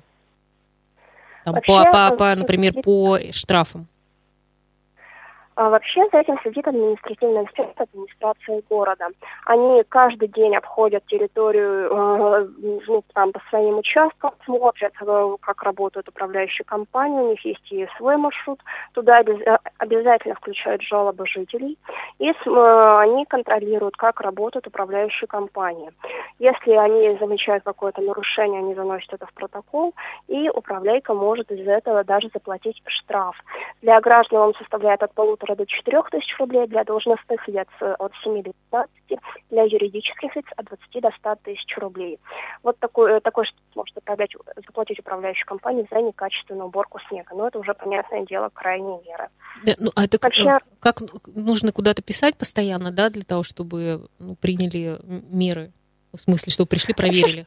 Там, 1.44 1.54
Вообще, 1.54 1.72
по, 1.72 2.10
по, 2.10 2.16
по, 2.16 2.34
например, 2.34 2.74
по 2.82 3.18
штрафам. 3.32 3.86
А 5.56 5.70
вообще 5.70 6.04
за 6.10 6.18
этим 6.18 6.38
следит 6.42 6.66
административная 6.66 7.42
инспекция 7.42 7.84
администрации 7.84 8.64
города. 8.68 9.08
Они 9.46 9.84
каждый 9.88 10.28
день 10.28 10.56
обходят 10.56 11.06
территорию 11.06 11.88
э, 11.90 12.48
ну, 12.88 13.04
там, 13.14 13.30
по 13.30 13.40
своим 13.50 13.78
участкам, 13.78 14.32
смотрят, 14.44 14.92
э, 15.00 15.36
как 15.40 15.62
работают 15.62 16.08
управляющие 16.08 16.64
компании, 16.64 17.20
у 17.20 17.30
них 17.30 17.44
есть 17.44 17.70
и 17.70 17.86
свой 17.96 18.16
маршрут. 18.16 18.60
Туда 18.94 19.20
э, 19.20 19.58
обязательно 19.78 20.34
включают 20.34 20.82
жалобы 20.82 21.24
жителей. 21.26 21.78
И 22.18 22.30
они 22.30 23.24
контролируют, 23.26 23.96
как 23.96 24.20
работают 24.20 24.66
управляющие 24.66 25.28
компании. 25.28 25.92
Если 26.40 26.72
они 26.72 27.16
замечают 27.18 27.62
какое-то 27.62 28.02
нарушение, 28.02 28.58
они 28.58 28.74
заносят 28.74 29.12
это 29.12 29.26
в 29.26 29.32
протокол, 29.32 29.94
и 30.26 30.48
управляйка 30.48 31.14
может 31.14 31.50
из-за 31.52 31.72
этого 31.72 32.02
даже 32.02 32.28
заплатить 32.32 32.82
штраф. 32.86 33.36
Для 33.82 34.00
граждан 34.00 34.40
он 34.40 34.54
составляет 34.54 35.02
от 35.02 35.12
полутора 35.12 35.43
полутора 35.44 35.56
до 35.56 35.66
четырех 35.66 36.10
тысяч 36.10 36.34
рублей, 36.38 36.66
для 36.66 36.84
должностных 36.84 37.46
лиц 37.48 37.68
от 37.80 38.12
7 38.22 38.42
до 38.42 38.52
15, 38.70 38.90
для 39.50 39.62
юридических 39.62 40.34
лиц 40.36 40.44
от 40.56 40.66
20 40.66 41.02
до 41.02 41.10
100 41.18 41.36
тысяч 41.44 41.76
рублей. 41.78 42.18
Вот 42.62 42.78
такой, 42.78 43.12
э, 43.12 43.20
такой 43.20 43.46
что 43.46 43.56
может 43.74 43.96
управлять, 43.96 44.30
заплатить 44.56 44.98
управляющей 44.98 45.44
компании 45.44 45.86
за 45.90 46.00
некачественную 46.00 46.66
уборку 46.66 46.98
снега. 47.08 47.34
Но 47.34 47.48
это 47.48 47.58
уже, 47.58 47.74
понятное 47.74 48.24
дело, 48.24 48.50
крайние 48.52 49.00
меры. 49.06 49.28
Да, 49.64 49.74
ну, 49.78 49.90
а 49.94 50.04
это 50.04 50.18
Вообще, 50.20 50.44
как, 50.44 50.96
как 50.98 51.26
нужно 51.26 51.72
куда-то 51.72 52.02
писать 52.02 52.36
постоянно, 52.36 52.90
да, 52.90 53.10
для 53.10 53.24
того, 53.24 53.42
чтобы 53.42 54.08
ну, 54.18 54.36
приняли 54.36 55.00
меры? 55.04 55.72
В 56.12 56.18
смысле, 56.18 56.52
чтобы 56.52 56.68
пришли, 56.68 56.94
проверили? 56.94 57.46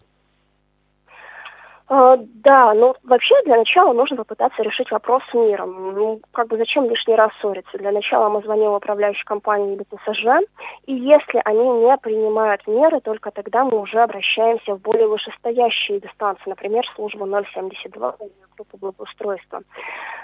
А, 1.89 2.17
да, 2.17 2.73
ну 2.73 2.95
вообще 3.03 3.33
для 3.45 3.55
начала 3.55 3.93
нужно 3.93 4.17
попытаться 4.17 4.61
решить 4.61 4.91
вопрос 4.91 5.23
с 5.31 5.33
миром. 5.33 5.93
Ну, 5.93 6.21
как 6.31 6.47
бы 6.49 6.57
зачем 6.57 6.89
лишний 6.89 7.15
раз 7.15 7.31
ссориться? 7.39 7.77
Для 7.77 7.93
начала 7.93 8.27
мы 8.29 8.41
звоним 8.41 8.71
в 8.71 8.75
управляющую 8.75 9.25
компанию 9.25 9.73
или 9.75 9.83
ТСЖ, 9.83 10.45
и 10.85 10.93
если 10.93 11.41
они 11.45 11.65
не 11.85 11.97
принимают 11.97 12.67
меры, 12.67 12.99
только 12.99 13.31
тогда 13.31 13.63
мы 13.63 13.79
уже 13.79 13.99
обращаемся 13.99 14.75
в 14.75 14.81
более 14.81 15.07
вышестоящие 15.07 16.01
дистанции, 16.01 16.49
например, 16.49 16.83
службу 16.93 17.25
072 17.25 18.15
группу 18.57 18.77
благоустройства. 18.77 19.61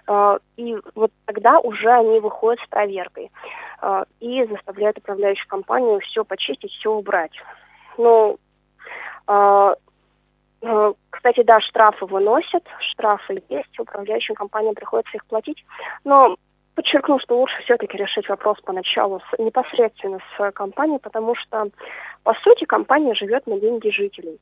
А, 0.06 0.40
и 0.58 0.76
вот 0.96 1.12
тогда 1.26 1.60
уже 1.60 1.90
они 1.90 2.20
выходят 2.20 2.60
с 2.60 2.68
проверкой 2.68 3.32
а, 3.80 4.04
и 4.20 4.44
заставляют 4.48 4.98
управляющую 4.98 5.48
компанию 5.48 6.02
все 6.02 6.26
почистить, 6.26 6.72
все 6.72 6.92
убрать. 6.92 7.32
Ну, 7.98 8.38
кстати, 11.10 11.44
да, 11.44 11.60
штрафы 11.62 12.06
выносят, 12.06 12.64
штрафы 12.80 13.44
есть, 13.50 13.80
управляющим 13.80 14.36
компаниям 14.36 14.76
приходится 14.76 15.18
их 15.18 15.26
платить, 15.26 15.64
но 16.04 16.38
подчеркну, 16.76 17.20
что 17.20 17.40
лучше 17.40 17.62
все-таки 17.64 17.98
решить 17.98 18.28
вопрос 18.30 18.58
поначалу 18.64 19.20
с, 19.20 19.40
непосредственно 19.40 20.20
с 20.38 20.52
компанией, 20.52 21.00
потому 21.00 21.36
что, 21.36 21.70
по 22.24 22.34
сути, 22.44 22.66
компания 22.66 23.14
живет 23.14 23.46
на 23.46 23.60
деньги 23.60 23.90
жителей. 23.90 24.40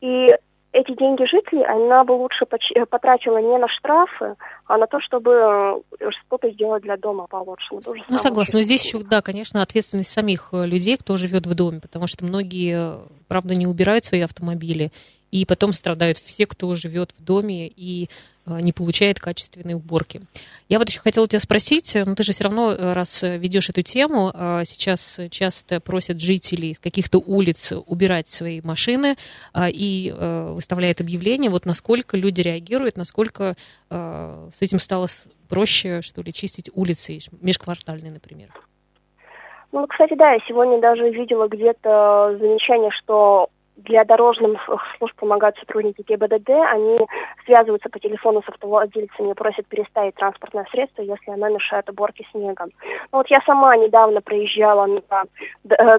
И 0.00 0.34
эти 0.72 0.96
деньги 0.96 1.24
жителей 1.24 1.64
она 1.64 2.04
бы 2.04 2.12
лучше 2.12 2.46
э, 2.74 2.86
потратила 2.86 3.38
не 3.38 3.58
на 3.58 3.68
штрафы, 3.68 4.36
а 4.66 4.78
на 4.78 4.86
то, 4.86 5.00
чтобы 5.00 5.82
э, 6.00 6.10
что-то 6.10 6.50
сделать 6.50 6.82
для 6.82 6.96
дома 6.96 7.26
получше. 7.26 7.68
Ну, 7.72 7.94
ну 8.08 8.18
согласна. 8.18 8.58
Но 8.58 8.62
здесь 8.62 8.84
еще, 8.84 9.02
да, 9.02 9.20
конечно, 9.20 9.62
ответственность 9.62 10.10
самих 10.10 10.50
людей, 10.52 10.96
кто 10.96 11.16
живет 11.16 11.46
в 11.46 11.54
доме, 11.54 11.80
потому 11.80 12.06
что 12.06 12.24
многие, 12.24 13.00
правда, 13.28 13.54
не 13.54 13.66
убирают 13.66 14.04
свои 14.04 14.20
автомобили 14.20 14.92
и 15.30 15.44
потом 15.44 15.72
страдают 15.72 16.18
все, 16.18 16.46
кто 16.46 16.74
живет 16.74 17.12
в 17.18 17.24
доме 17.24 17.68
и 17.68 18.08
э, 18.46 18.60
не 18.60 18.72
получает 18.72 19.20
качественной 19.20 19.74
уборки. 19.74 20.22
Я 20.68 20.78
вот 20.78 20.88
еще 20.88 21.00
хотела 21.00 21.26
тебя 21.26 21.40
спросить, 21.40 21.96
ну 22.04 22.14
ты 22.14 22.22
же 22.22 22.32
все 22.32 22.44
равно, 22.44 22.72
э, 22.72 22.92
раз 22.92 23.22
ведешь 23.22 23.68
эту 23.68 23.82
тему, 23.82 24.32
сейчас 24.64 25.20
часто 25.30 25.80
просят 25.80 26.20
жителей 26.20 26.74
с 26.74 26.78
каких-то 26.78 27.18
улиц 27.18 27.72
убирать 27.86 28.28
свои 28.28 28.60
машины 28.62 29.16
и 29.56 30.14
выставляют 30.16 31.00
объявления, 31.00 31.50
вот 31.50 31.66
насколько 31.66 32.16
люди 32.16 32.40
реагируют, 32.40 32.96
насколько 32.96 33.56
с 33.88 34.56
этим 34.60 34.78
стало 34.78 35.08
проще, 35.48 36.00
что 36.00 36.22
ли, 36.22 36.32
чистить 36.32 36.70
улицы 36.74 37.18
межквартальные, 37.42 38.12
например? 38.12 38.48
Ну, 39.72 39.86
кстати, 39.86 40.14
да, 40.14 40.32
я 40.32 40.38
сегодня 40.48 40.80
даже 40.80 41.08
видела 41.10 41.46
где-то 41.48 42.36
замечание, 42.40 42.90
что 42.90 43.50
для 43.84 44.04
дорожных 44.04 44.68
служб 44.98 45.14
помогают 45.16 45.56
сотрудники 45.58 46.02
ГИБДД, 46.02 46.50
они 46.50 46.98
связываются 47.44 47.88
по 47.88 47.98
телефону 47.98 48.42
с 48.42 48.48
автовладельцами 48.48 49.30
и 49.30 49.34
просят 49.34 49.66
переставить 49.66 50.14
транспортное 50.14 50.66
средство, 50.70 51.02
если 51.02 51.30
оно 51.30 51.48
мешает 51.48 51.88
уборке 51.90 52.26
снега. 52.32 52.66
Ну, 53.12 53.18
вот 53.18 53.28
я 53.28 53.40
сама 53.46 53.76
недавно 53.76 54.20
проезжала 54.20 54.86
на 54.86 55.24
э, 55.68 55.98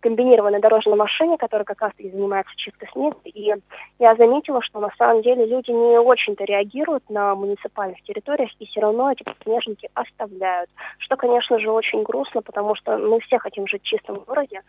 комбинированной 0.00 0.60
дорожной 0.60 0.96
машине, 0.96 1.36
которая 1.38 1.64
как 1.64 1.80
раз 1.80 1.92
таки 1.96 2.10
занимается 2.10 2.54
чисткой 2.56 2.88
снега, 2.92 3.16
и 3.24 3.54
я 3.98 4.14
заметила, 4.16 4.62
что 4.62 4.80
на 4.80 4.90
самом 4.96 5.22
деле 5.22 5.46
люди 5.46 5.70
не 5.70 5.98
очень-то 5.98 6.44
реагируют 6.44 7.08
на 7.08 7.34
муниципальных 7.34 8.00
территориях, 8.02 8.50
и 8.58 8.66
все 8.66 8.80
равно 8.80 9.10
эти 9.10 9.24
снежники 9.42 9.88
оставляют, 9.94 10.70
что, 10.98 11.16
конечно 11.16 11.58
же, 11.58 11.70
очень 11.70 12.02
грустно, 12.02 12.42
потому 12.42 12.74
что 12.76 12.98
мы 12.98 13.20
все 13.20 13.38
хотим 13.38 13.66
жить 13.66 13.82
в 13.82 13.86
чистом 13.86 14.20
городе, 14.20 14.62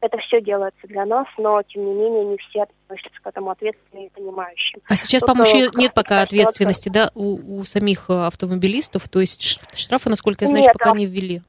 это 0.00 0.18
все 0.18 0.40
делается 0.40 0.86
для 0.86 1.04
нас, 1.04 1.26
но, 1.36 1.62
тем 1.62 1.84
не 1.84 1.94
менее, 1.94 2.24
не 2.24 2.36
все 2.38 2.62
относятся 2.62 3.20
к 3.22 3.26
этому 3.26 3.50
ответственно 3.50 4.06
и 4.06 4.08
понимающим. 4.10 4.80
А 4.88 4.96
сейчас, 4.96 5.22
по-моему, 5.22 5.44
еще 5.44 5.70
нет 5.74 5.94
пока 5.94 6.22
ответственности, 6.22 6.88
да, 6.88 7.10
у, 7.14 7.58
у 7.58 7.64
самих 7.64 8.08
э, 8.08 8.26
автомобилистов, 8.26 9.08
то 9.08 9.20
есть 9.20 9.60
штрафы, 9.74 10.10
насколько 10.10 10.44
я 10.44 10.48
знаю, 10.48 10.62
нет, 10.62 10.72
пока 10.72 10.92
а... 10.92 10.96
не 10.96 11.06
ввели. 11.06 11.42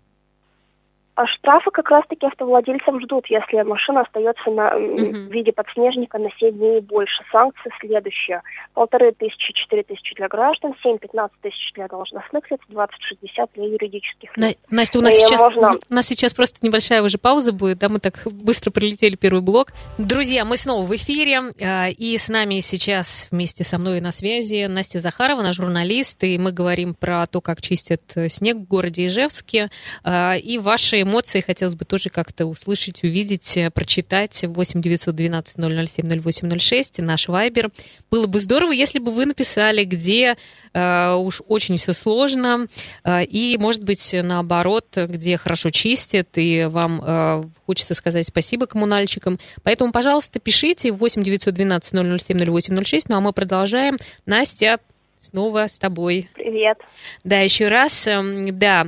А 1.15 1.27
штрафы 1.27 1.69
как 1.69 1.91
раз-таки 1.91 2.25
автовладельцам 2.25 2.99
ждут, 3.01 3.27
если 3.27 3.61
машина 3.61 4.01
остается 4.01 4.49
на, 4.49 4.73
uh-huh. 4.73 5.27
в 5.27 5.31
виде 5.31 5.51
подснежника 5.51 6.17
на 6.17 6.29
7 6.39 6.57
дней 6.57 6.79
и 6.79 6.81
больше. 6.81 7.23
Санкции 7.31 7.71
следующие. 7.79 8.41
Полторы 8.73 9.11
тысячи, 9.11 9.53
четыре 9.53 9.83
тысячи 9.83 10.15
для 10.15 10.27
граждан, 10.27 10.73
7-15 10.83 11.29
тысяч 11.41 11.71
для 11.75 11.87
должностных 11.87 12.49
лиц, 12.49 12.59
20-60 12.67 13.49
для 13.53 13.63
юридических 13.65 14.35
лиц. 14.35 14.57
На, 14.71 14.75
Настя, 14.75 14.97
у 14.97 15.01
нас, 15.03 15.13
сейчас, 15.13 15.39
можно... 15.39 15.73
у 15.87 15.93
нас 15.93 16.07
сейчас 16.07 16.33
просто 16.33 16.65
небольшая 16.65 17.03
уже 17.03 17.19
пауза 17.19 17.51
будет, 17.51 17.77
да, 17.77 17.89
мы 17.89 17.99
так 17.99 18.19
быстро 18.25 18.71
пролетели 18.71 19.15
первый 19.15 19.43
блок. 19.43 19.67
Друзья, 19.99 20.45
мы 20.45 20.57
снова 20.57 20.83
в 20.83 20.95
эфире, 20.95 21.41
а, 21.61 21.89
и 21.89 22.17
с 22.17 22.27
нами 22.27 22.59
сейчас 22.59 23.27
вместе 23.29 23.63
со 23.63 23.77
мной 23.77 24.01
на 24.01 24.11
связи 24.11 24.65
Настя 24.65 24.99
Захарова, 24.99 25.43
наш 25.43 25.57
журналист, 25.57 26.23
и 26.23 26.39
мы 26.39 26.51
говорим 26.51 26.95
про 26.95 27.27
то, 27.27 27.39
как 27.39 27.61
чистят 27.61 28.01
снег 28.29 28.57
в 28.57 28.67
городе 28.67 29.05
Ижевске, 29.05 29.69
а, 30.03 30.35
и 30.37 30.57
ваши 30.57 31.02
эмоции 31.03 31.41
хотелось 31.41 31.75
бы 31.75 31.85
тоже 31.85 32.09
как-то 32.09 32.45
услышать, 32.45 33.03
увидеть, 33.03 33.57
э, 33.57 33.69
прочитать. 33.69 34.43
8 34.43 34.81
912 34.81 35.57
007 35.57 36.09
0806, 36.09 36.99
наш 36.99 37.27
вайбер. 37.27 37.69
Было 38.09 38.27
бы 38.27 38.39
здорово, 38.39 38.71
если 38.71 38.99
бы 38.99 39.11
вы 39.11 39.25
написали, 39.25 39.83
где 39.83 40.35
э, 40.73 41.13
уж 41.13 41.41
очень 41.47 41.77
все 41.77 41.93
сложно, 41.93 42.67
э, 43.03 43.23
и, 43.25 43.57
может 43.59 43.83
быть, 43.83 44.15
наоборот, 44.21 44.87
где 44.95 45.37
хорошо 45.37 45.69
чистят, 45.69 46.29
и 46.37 46.65
вам 46.69 47.01
э, 47.03 47.43
хочется 47.65 47.93
сказать 47.93 48.27
спасибо 48.27 48.65
коммунальщикам. 48.65 49.39
Поэтому, 49.63 49.91
пожалуйста, 49.91 50.39
пишите 50.39 50.91
8 50.91 51.23
912 51.23 52.21
007 52.21 52.37
0806. 52.37 53.09
Ну 53.09 53.17
а 53.17 53.21
мы 53.21 53.33
продолжаем. 53.33 53.97
Настя, 54.25 54.79
снова 55.19 55.67
с 55.67 55.77
тобой. 55.77 56.29
Привет. 56.33 56.77
Да, 57.23 57.39
еще 57.39 57.67
раз. 57.67 58.07
Эм, 58.07 58.57
да, 58.57 58.87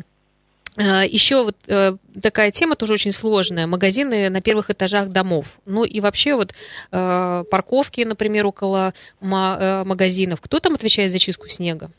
Еще 0.78 1.44
вот 1.44 1.56
э, 1.68 1.94
такая 2.22 2.52
тема 2.52 2.76
тоже 2.76 2.94
очень 2.94 3.14
сложная. 3.14 3.66
Магазины 3.66 4.30
на 4.30 4.42
первых 4.42 4.70
этажах 4.70 5.08
домов. 5.10 5.60
Ну 5.66 5.86
и 5.86 6.02
вообще 6.02 6.36
вот 6.36 6.54
э, 6.92 7.44
парковки, 7.50 8.02
например, 8.02 8.46
около 8.46 8.94
магазинов. 9.22 10.42
Кто 10.42 10.60
там 10.60 10.74
отвечает 10.74 11.12
за 11.12 11.20
чистку 11.20 11.48
снега? 11.48 11.90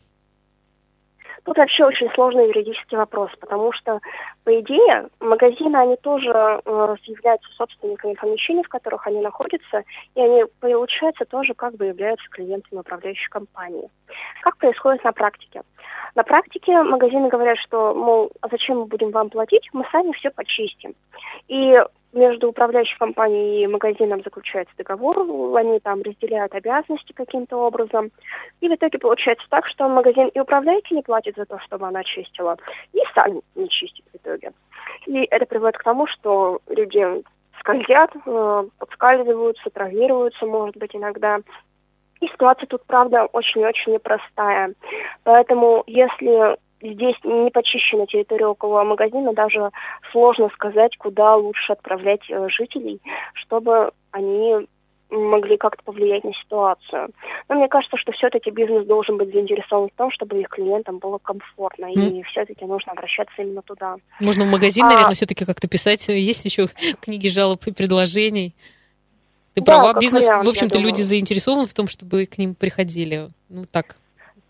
Тут 1.44 1.56
вообще 1.58 1.84
очень 1.84 2.10
сложный 2.12 2.48
юридический 2.48 2.98
вопрос, 2.98 3.30
потому 3.40 3.72
что, 3.72 4.00
по 4.46 4.60
идее, 4.60 5.08
магазины, 5.18 5.76
они 5.76 5.96
тоже 5.96 6.28
э, 6.28 6.96
являются 7.06 7.50
собственниками 7.54 8.14
помещений, 8.14 8.62
в 8.62 8.68
которых 8.68 9.04
они 9.08 9.20
находятся, 9.20 9.82
и 10.14 10.20
они, 10.20 10.44
получается, 10.60 11.24
тоже 11.24 11.52
как 11.54 11.74
бы 11.74 11.86
являются 11.86 12.30
клиентами 12.30 12.78
управляющей 12.78 13.28
компании. 13.28 13.90
Как 14.42 14.56
происходит 14.58 15.02
на 15.02 15.10
практике? 15.10 15.62
На 16.14 16.22
практике 16.22 16.80
магазины 16.84 17.28
говорят, 17.28 17.58
что, 17.58 17.92
мол, 17.92 18.30
а 18.40 18.46
зачем 18.48 18.78
мы 18.78 18.84
будем 18.86 19.10
вам 19.10 19.30
платить, 19.30 19.68
мы 19.72 19.84
сами 19.90 20.12
все 20.12 20.30
почистим. 20.30 20.94
И 21.48 21.82
между 22.16 22.48
управляющей 22.48 22.96
компанией 22.98 23.62
и 23.62 23.66
магазином 23.66 24.22
заключается 24.22 24.74
договор, 24.76 25.18
они 25.56 25.78
там 25.80 26.02
разделяют 26.02 26.54
обязанности 26.54 27.12
каким-то 27.12 27.56
образом. 27.58 28.10
И 28.60 28.68
в 28.68 28.74
итоге 28.74 28.98
получается 28.98 29.46
так, 29.50 29.66
что 29.68 29.88
магазин 29.88 30.28
и 30.28 30.40
управляющий 30.40 30.94
не 30.94 31.02
платит 31.02 31.36
за 31.36 31.44
то, 31.44 31.58
чтобы 31.60 31.86
она 31.86 32.02
чистила, 32.02 32.56
и 32.92 33.00
сами 33.14 33.42
не 33.54 33.68
чистит 33.68 34.04
в 34.12 34.16
итоге. 34.16 34.52
И 35.06 35.24
это 35.30 35.46
приводит 35.46 35.78
к 35.78 35.84
тому, 35.84 36.06
что 36.06 36.60
люди 36.68 37.22
скользят, 37.60 38.10
э, 38.24 38.64
подскальзываются, 38.78 39.70
травмируются, 39.70 40.46
может 40.46 40.76
быть, 40.76 40.96
иногда. 40.96 41.40
И 42.20 42.28
ситуация 42.28 42.66
тут, 42.66 42.84
правда, 42.86 43.26
очень-очень 43.26 43.92
непростая. 43.92 44.72
Поэтому, 45.22 45.84
если 45.86 46.56
здесь 46.92 47.16
не 47.24 47.50
почищена 47.50 48.06
территория 48.06 48.46
около 48.46 48.84
магазина, 48.84 49.32
даже 49.32 49.70
сложно 50.12 50.48
сказать, 50.54 50.96
куда 50.96 51.36
лучше 51.36 51.72
отправлять 51.72 52.22
э, 52.28 52.48
жителей, 52.48 53.00
чтобы 53.34 53.92
они 54.10 54.66
могли 55.10 55.56
как-то 55.56 55.82
повлиять 55.84 56.24
на 56.24 56.34
ситуацию. 56.34 57.10
Но 57.48 57.54
мне 57.54 57.68
кажется, 57.68 57.96
что 57.96 58.12
все-таки 58.12 58.50
бизнес 58.50 58.84
должен 58.86 59.16
быть 59.16 59.32
заинтересован 59.32 59.88
в 59.88 59.96
том, 59.96 60.10
чтобы 60.10 60.40
их 60.40 60.48
клиентам 60.48 60.98
было 60.98 61.18
комфортно, 61.18 61.86
mm. 61.86 62.20
и 62.20 62.22
все-таки 62.24 62.64
нужно 62.64 62.92
обращаться 62.92 63.42
именно 63.42 63.62
туда. 63.62 63.96
Можно 64.20 64.44
в 64.44 64.50
магазин, 64.50 64.84
а, 64.84 64.90
наверное, 64.90 65.14
все-таки 65.14 65.44
как-то 65.44 65.68
писать. 65.68 66.08
Есть 66.08 66.44
еще 66.44 66.66
книги 67.00 67.28
жалоб 67.28 67.64
и 67.66 67.72
предложений. 67.72 68.54
Ты 69.54 69.62
да, 69.62 69.78
права, 69.78 69.98
бизнес, 69.98 70.26
вариант, 70.26 70.46
в 70.46 70.50
общем-то, 70.50 70.78
люди 70.78 71.00
заинтересованы 71.00 71.66
в 71.66 71.74
том, 71.74 71.88
чтобы 71.88 72.26
к 72.26 72.36
ним 72.36 72.54
приходили. 72.54 73.30
Ну 73.48 73.64
так. 73.70 73.96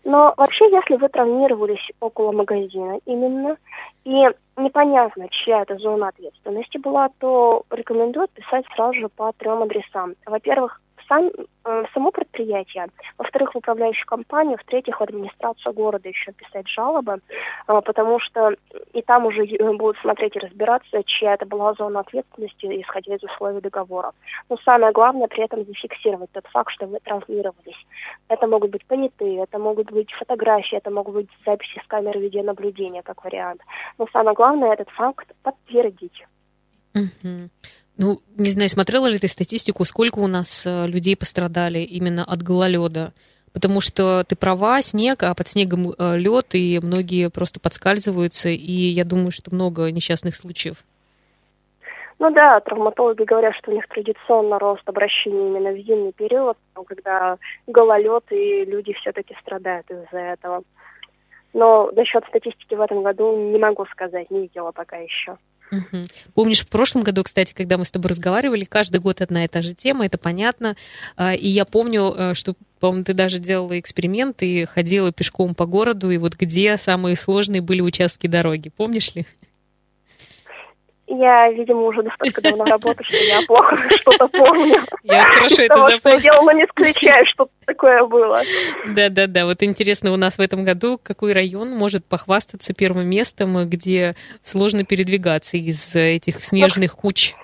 Но 0.07 0.33
вообще, 0.37 0.71
если 0.71 0.95
вы 0.95 1.09
травмировались 1.09 1.85
около 1.99 2.31
магазина 2.31 2.97
именно, 3.03 3.57
и 4.05 4.25
непонятно, 4.55 5.27
чья 5.29 5.63
это 5.63 5.77
зона 5.79 6.07
ответственности 6.07 6.77
была, 6.77 7.09
то 7.19 7.63
рекомендую 7.69 8.29
писать 8.29 8.63
сразу 8.73 8.93
же 8.93 9.09
по 9.09 9.33
трем 9.33 9.63
адресам. 9.63 10.15
Во-первых, 10.25 10.79
сам, 11.07 11.31
э, 11.65 11.83
само 11.93 12.11
предприятие, 12.11 12.87
во-вторых, 13.17 13.53
в 13.53 13.57
управляющую 13.57 14.05
компанию, 14.05 14.57
в-третьих, 14.57 14.99
в 14.99 15.03
администрацию 15.03 15.73
города 15.73 16.07
еще 16.07 16.31
писать 16.31 16.67
жалобы, 16.67 17.21
э, 17.67 17.81
потому 17.81 18.19
что 18.19 18.55
и 18.93 19.01
там 19.01 19.25
уже 19.25 19.45
э, 19.45 19.73
будут 19.73 19.97
смотреть 19.99 20.35
и 20.35 20.39
разбираться, 20.39 21.03
чья 21.05 21.33
это 21.33 21.45
была 21.45 21.73
зона 21.73 22.01
ответственности, 22.01 22.65
исходя 22.81 23.15
из 23.15 23.23
условий 23.23 23.61
договора. 23.61 24.13
Но 24.49 24.57
самое 24.65 24.91
главное 24.91 25.27
при 25.27 25.43
этом 25.43 25.65
зафиксировать 25.65 26.31
тот 26.31 26.45
факт, 26.47 26.71
что 26.71 26.87
вы 26.87 26.99
транслировались. 26.99 27.85
Это 28.27 28.47
могут 28.47 28.71
быть 28.71 28.85
понятые, 28.85 29.43
это 29.43 29.59
могут 29.59 29.91
быть 29.91 30.11
фотографии, 30.13 30.77
это 30.77 30.91
могут 30.91 31.13
быть 31.13 31.29
записи 31.45 31.81
с 31.83 31.87
камеры 31.87 32.19
видеонаблюдения, 32.19 33.01
как 33.01 33.23
вариант. 33.23 33.61
Но 33.97 34.07
самое 34.11 34.35
главное 34.35 34.73
этот 34.73 34.89
факт 34.89 35.27
подтвердить. 35.43 36.25
Угу. 36.95 37.49
Ну, 37.97 38.21
не 38.37 38.49
знаю, 38.49 38.69
смотрела 38.69 39.07
ли 39.07 39.17
ты 39.17 39.27
статистику, 39.27 39.83
сколько 39.83 40.19
у 40.19 40.27
нас 40.27 40.65
э, 40.65 40.85
людей 40.87 41.15
пострадали 41.15 41.79
именно 41.79 42.23
от 42.23 42.43
гололеда? 42.43 43.11
Потому 43.53 43.81
что 43.81 44.23
ты 44.23 44.35
права, 44.35 44.81
снег, 44.83 45.23
а 45.23 45.33
под 45.33 45.47
снегом 45.47 45.91
э, 45.97 46.17
лед, 46.17 46.53
и 46.53 46.79
многие 46.81 47.31
просто 47.31 47.59
подскальзываются, 47.59 48.49
и 48.49 48.71
я 48.71 49.03
думаю, 49.03 49.31
что 49.31 49.53
много 49.53 49.89
несчастных 49.91 50.35
случаев. 50.35 50.77
Ну 52.19 52.31
да, 52.31 52.59
травматологи 52.59 53.23
говорят, 53.23 53.55
что 53.55 53.71
у 53.71 53.73
них 53.73 53.87
традиционно 53.87 54.59
рост 54.59 54.87
обращений 54.87 55.47
именно 55.47 55.71
в 55.71 55.77
зимний 55.77 56.11
период, 56.11 56.57
когда 56.85 57.37
гололед, 57.65 58.23
и 58.31 58.65
люди 58.65 58.93
все-таки 58.93 59.35
страдают 59.41 59.89
из-за 59.89 60.19
этого. 60.19 60.63
Но 61.53 61.91
насчет 61.95 62.25
статистики 62.25 62.75
в 62.75 62.81
этом 62.81 63.01
году 63.01 63.51
не 63.51 63.57
могу 63.57 63.85
сказать, 63.87 64.29
не 64.29 64.41
видела 64.41 64.71
пока 64.71 64.97
еще. 64.97 65.37
Угу. 65.71 66.03
Помнишь, 66.33 66.61
в 66.61 66.67
прошлом 66.67 67.03
году, 67.03 67.23
кстати, 67.23 67.53
когда 67.53 67.77
мы 67.77 67.85
с 67.85 67.91
тобой 67.91 68.09
разговаривали, 68.09 68.63
каждый 68.63 68.99
год 69.01 69.21
одна 69.21 69.45
и 69.45 69.47
та 69.47 69.61
же 69.61 69.73
тема, 69.73 70.05
это 70.05 70.17
понятно. 70.17 70.75
А, 71.15 71.33
и 71.33 71.47
я 71.47 71.65
помню, 71.65 72.13
э, 72.15 72.33
что, 72.33 72.55
по-моему, 72.79 73.03
ты 73.03 73.13
даже 73.13 73.39
делала 73.39 73.77
эксперимент 73.79 74.43
и 74.43 74.65
ходила 74.65 75.11
пешком 75.11 75.55
по 75.55 75.65
городу, 75.65 76.09
и 76.09 76.17
вот 76.17 76.35
где 76.35 76.77
самые 76.77 77.15
сложные 77.15 77.61
были 77.61 77.81
участки 77.81 78.27
дороги, 78.27 78.69
помнишь 78.69 79.13
ли? 79.15 79.25
Я, 81.07 81.49
видимо, 81.51 81.83
уже 81.83 82.03
настолько 82.03 82.41
давно 82.41 82.65
работаю, 82.65 83.05
что 83.05 83.17
я 83.17 83.41
плохо 83.47 83.77
что-то 84.01 84.27
помню. 84.27 84.83
Я 85.03 85.23
хорошо 85.23 85.61
это 85.61 85.75
запомнила. 85.75 85.99
что 85.99 86.09
я 86.09 86.19
делала, 86.19 86.53
не 86.53 86.65
исключаю, 86.65 87.25
что 87.25 87.49
такое 87.65 88.05
было. 88.05 88.41
Да-да-да. 88.87 89.45
Вот 89.45 89.63
интересно, 89.63 90.11
у 90.11 90.17
нас 90.17 90.37
в 90.37 90.41
этом 90.41 90.65
году 90.65 90.99
какой 91.01 91.31
район 91.31 91.71
может 91.71 92.05
похвастаться 92.05 92.73
первым 92.73 93.07
местом, 93.09 93.67
где 93.69 94.15
сложно 94.41 94.83
передвигаться 94.83 95.57
из 95.57 95.95
этих 95.95 96.43
снежных 96.43 96.95
куч? 96.95 97.35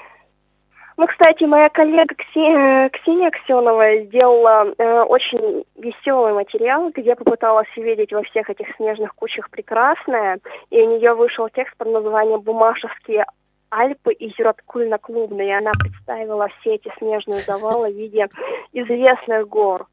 Ну, 0.96 1.08
кстати, 1.08 1.44
моя 1.46 1.70
коллега 1.70 2.14
Ксения, 2.16 2.90
Ксения 2.90 3.30
Аксенова 3.30 4.04
сделала 4.04 4.74
э, 4.78 5.02
очень 5.02 5.64
веселый 5.76 6.34
материал, 6.34 6.92
где 6.92 7.16
попыталась 7.16 7.68
увидеть 7.76 8.14
во 8.14 8.22
всех 8.22 8.50
этих 8.50 8.76
снежных 8.76 9.16
кучах 9.16 9.50
прекрасное, 9.50 10.40
и 10.70 10.82
у 10.82 10.98
нее 10.98 11.16
вышел 11.16 11.50
текст 11.50 11.76
под 11.78 11.88
названием 11.88 12.42
«Бумашевские 12.42 13.26
Альпы 13.74 14.14
и 14.14 14.30
Зюраткульно-Клубные», 14.30 15.48
и 15.48 15.52
она 15.52 15.72
представила 15.72 16.48
все 16.60 16.76
эти 16.76 16.92
снежные 16.98 17.40
завалы 17.40 17.92
в 17.92 17.96
виде 17.96 18.28
известных 18.72 19.48
гор. 19.48 19.88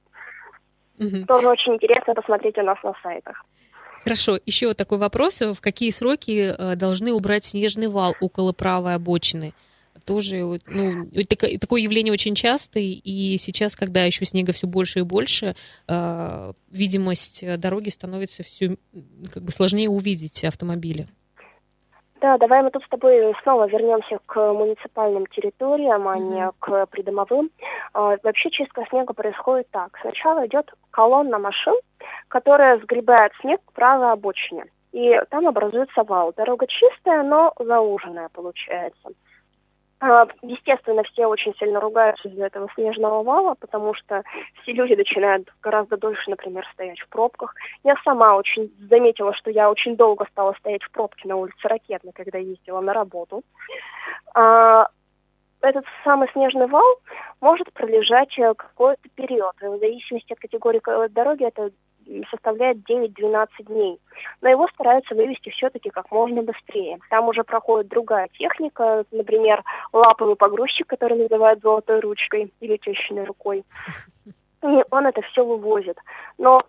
Угу. 0.99 1.26
Тоже 1.26 1.49
очень 1.49 1.75
интересно 1.75 2.14
посмотреть 2.14 2.58
у 2.58 2.62
нас 2.62 2.78
на 2.82 2.94
сайтах. 3.02 3.44
Хорошо, 4.04 4.38
еще 4.46 4.72
такой 4.75 4.99
вопрос. 4.99 5.40
В 5.40 5.60
какие 5.60 5.90
сроки 5.90 6.54
э, 6.56 6.76
должны 6.76 7.12
убрать 7.12 7.44
снежный 7.44 7.88
вал 7.88 8.14
около 8.20 8.52
правой 8.52 8.94
обочины? 8.94 9.52
тоже 10.04 10.60
ну, 10.66 11.06
такое 11.58 11.82
явление 11.82 12.12
очень 12.12 12.34
частое, 12.34 12.82
и 12.82 13.37
сейчас, 13.37 13.76
когда 13.76 14.04
еще 14.04 14.25
снега 14.25 14.52
все 14.52 14.66
больше 14.66 15.00
и 15.00 15.02
больше, 15.02 15.54
э, 15.87 16.52
видимость 16.70 17.44
дороги 17.58 17.90
становится 17.90 18.42
все 18.42 18.76
как 19.32 19.42
бы 19.44 19.52
сложнее 19.52 19.88
увидеть 19.88 20.42
автомобили. 20.44 21.06
Да, 22.20 22.36
давай 22.36 22.62
мы 22.62 22.70
тут 22.70 22.84
с 22.84 22.88
тобой 22.88 23.34
снова 23.42 23.66
вернемся 23.66 24.18
к 24.26 24.52
муниципальным 24.52 25.26
территориям, 25.26 26.06
а 26.06 26.16
mm-hmm. 26.16 26.34
не 26.34 26.52
к 26.58 26.86
придомовым. 26.86 27.50
А, 27.94 28.18
вообще 28.22 28.50
чистка 28.50 28.84
снега 28.90 29.14
происходит 29.14 29.68
так. 29.70 29.98
Сначала 30.02 30.46
идет 30.46 30.70
колонна 30.90 31.38
машин, 31.38 31.74
которая 32.28 32.78
сгребает 32.78 33.32
снег 33.40 33.62
к 33.64 33.72
правой 33.72 34.12
обочине. 34.12 34.66
И 34.92 35.18
там 35.30 35.46
образуется 35.46 36.04
вал. 36.04 36.34
Дорога 36.36 36.66
чистая, 36.66 37.22
но 37.22 37.54
зауженная 37.58 38.28
получается. 38.28 39.10
А, 40.00 40.26
естественно, 40.40 41.02
все 41.04 41.26
очень 41.26 41.54
сильно 41.57 41.78
ругаются 41.78 42.28
из-за 42.28 42.47
этого 42.47 42.69
снежного 42.75 43.23
вала, 43.23 43.54
потому 43.54 43.92
что 43.92 44.23
все 44.62 44.73
люди 44.73 44.95
начинают 44.95 45.52
гораздо 45.62 45.99
дольше, 45.99 46.30
например, 46.30 46.66
стоять 46.73 46.99
в 47.00 47.09
пробках. 47.09 47.54
Я 47.85 47.95
сама 48.02 48.35
очень 48.35 48.73
заметила, 48.88 49.35
что 49.35 49.50
я 49.50 49.71
очень 49.71 49.97
долго 49.97 50.26
стала 50.33 50.54
стоять 50.54 50.83
в 50.83 50.90
пробке 50.90 51.28
на 51.28 51.37
улице 51.37 51.69
Ракетной, 51.69 52.12
когда 52.12 52.38
ездила 52.38 52.80
на 52.80 52.95
работу. 52.95 53.42
А, 54.35 54.88
этот 55.61 55.85
самый 56.02 56.30
снежный 56.33 56.66
вал 56.66 56.97
может 57.42 57.71
пролежать 57.75 58.38
э, 58.38 58.54
какой-то 58.54 59.07
период. 59.14 59.54
В 59.61 59.78
зависимости 59.78 60.33
от 60.33 60.40
категории 60.40 60.80
дороги 61.09 61.45
это 61.45 61.73
составляет 62.31 62.79
9-12 62.88 63.49
дней. 63.61 63.99
Но 64.40 64.49
его 64.49 64.69
стараются 64.69 65.14
вывести 65.14 65.50
все-таки 65.50 65.90
как 65.90 66.11
можно 66.11 66.43
быстрее. 66.43 66.99
Там 67.11 67.29
уже 67.29 67.45
проходит 67.45 67.88
другая 67.88 68.29
техника, 68.29 69.05
например, 69.11 69.62
лаповый 69.93 70.37
погрузчик, 70.37 70.87
который 70.87 71.19
называют 71.19 71.61
золотой 71.61 72.00
ручкой 72.00 72.52
или 72.61 72.76
тещиной 72.76 73.25
рукой. 73.25 73.64
И 74.62 74.85
он 74.90 75.07
это 75.07 75.23
все 75.23 75.45
вывозит. 75.45 75.97
Но 76.37 76.62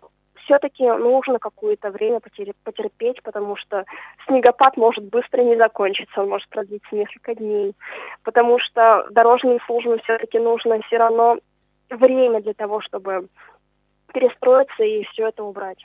все-таки 0.44 0.84
нужно 0.84 1.38
какое-то 1.38 1.90
время 1.90 2.20
потерпеть, 2.64 3.22
потому 3.22 3.56
что 3.56 3.84
снегопад 4.26 4.76
может 4.76 5.04
быстро 5.04 5.42
не 5.42 5.56
закончиться, 5.56 6.22
он 6.22 6.30
может 6.30 6.48
продлиться 6.48 6.94
несколько 6.94 7.34
дней. 7.34 7.74
Потому 8.22 8.58
что 8.58 9.06
дорожным 9.10 9.60
службам 9.66 9.98
все-таки 10.00 10.38
нужно 10.38 10.80
все 10.82 10.98
равно 10.98 11.38
время 11.90 12.40
для 12.40 12.54
того, 12.54 12.80
чтобы 12.80 13.28
перестроиться 14.12 14.82
и 14.82 15.04
все 15.12 15.28
это 15.28 15.42
убрать. 15.44 15.84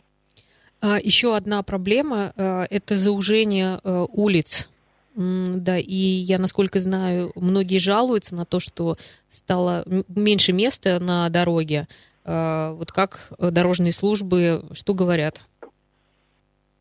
А, 0.81 1.00
еще 1.00 1.36
одна 1.36 1.63
проблема 1.63 2.34
а,– 2.36 2.65
это 2.69 2.96
заужение 2.96 3.79
а, 3.84 4.05
улиц. 4.05 4.69
Да, 5.15 5.79
и 5.79 5.96
я, 5.96 6.38
насколько 6.38 6.77
знаю, 6.77 7.31
многие 7.34 7.79
жалуются 7.79 8.36
на 8.36 8.46
то, 8.46 8.60
что 8.60 8.98
стало 9.29 9.84
меньше 10.07 10.53
места 10.53 11.00
на 11.00 11.27
дороге. 11.29 11.88
Вот 12.24 12.91
как 12.91 13.31
дорожные 13.39 13.93
службы, 13.93 14.65
что 14.74 14.93
говорят? 14.93 15.41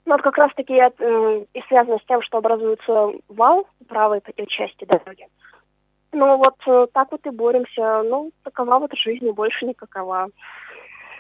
Ну, 0.04 0.12
вот 0.12 0.20
как 0.20 0.36
раз-таки 0.36 0.74
и 0.74 1.62
связано 1.68 1.96
с 1.96 2.06
тем, 2.06 2.20
что 2.20 2.36
образуется 2.36 3.12
вал 3.28 3.66
правой 3.88 4.20
части 4.48 4.84
дороги. 4.84 5.26
Ну, 6.12 6.38
вот 6.38 6.54
э, 6.66 6.86
так 6.92 7.12
вот 7.12 7.26
и 7.26 7.30
боремся. 7.30 8.02
Ну, 8.02 8.32
такова 8.42 8.78
вот 8.78 8.92
жизнь, 8.94 9.30
больше 9.32 9.66
никакова. 9.66 10.28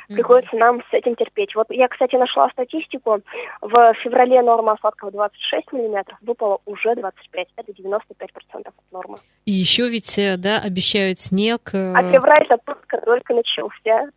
Приходится 0.08 0.56
нам 0.56 0.80
с 0.90 0.92
этим 0.92 1.16
терпеть. 1.16 1.54
Вот 1.54 1.66
я, 1.70 1.88
кстати, 1.88 2.16
нашла 2.16 2.48
статистику. 2.50 3.20
В 3.60 3.94
феврале 4.02 4.42
норма 4.42 4.72
осадков 4.72 5.12
26 5.12 5.72
миллиметров, 5.72 6.18
выпало 6.20 6.60
уже 6.64 6.94
25. 6.94 7.48
Это 7.56 7.72
95% 7.72 8.00
от 8.52 8.74
нормы. 8.92 9.18
И 9.44 9.52
еще 9.52 9.88
ведь, 9.88 10.18
э, 10.18 10.36
да, 10.36 10.60
обещают 10.60 11.20
снег. 11.20 11.70
Э, 11.72 11.92
а 11.94 12.02
февраль-то 12.10 12.58
только 13.04 13.34
начался. 13.34 14.10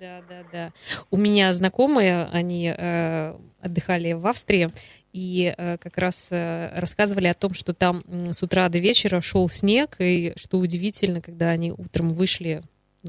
Да, 0.00 0.22
да, 0.28 0.44
да. 0.52 0.72
У 1.10 1.16
меня 1.16 1.52
знакомые, 1.52 2.28
они 2.32 2.72
э, 2.76 3.34
отдыхали 3.60 4.12
в 4.12 4.26
Австрии, 4.28 4.70
и 5.12 5.52
э, 5.56 5.76
как 5.78 5.98
раз 5.98 6.28
э, 6.30 6.70
рассказывали 6.78 7.26
о 7.26 7.34
том, 7.34 7.52
что 7.52 7.74
там 7.74 8.02
с 8.06 8.40
утра 8.42 8.68
до 8.68 8.78
вечера 8.78 9.20
шел 9.20 9.48
снег, 9.48 9.96
и 9.98 10.34
что 10.36 10.58
удивительно, 10.58 11.20
когда 11.20 11.48
они 11.48 11.72
утром 11.72 12.10
вышли 12.10 12.62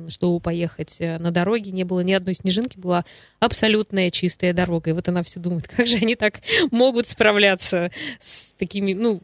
чтобы 0.07 0.39
поехать 0.39 0.97
э, 0.99 1.17
на 1.17 1.31
дороге, 1.31 1.71
не 1.71 1.83
было 1.83 2.01
ни 2.01 2.13
одной 2.13 2.35
снежинки, 2.35 2.77
была 2.77 3.05
абсолютная 3.39 4.09
чистая 4.09 4.53
дорога. 4.53 4.89
И 4.89 4.93
вот 4.93 5.07
она 5.07 5.23
все 5.23 5.39
думает, 5.39 5.67
как 5.75 5.87
же 5.87 5.97
они 5.97 6.15
так 6.15 6.41
могут 6.71 7.07
справляться 7.07 7.91
с 8.19 8.53
такими, 8.57 8.93
ну, 8.93 9.21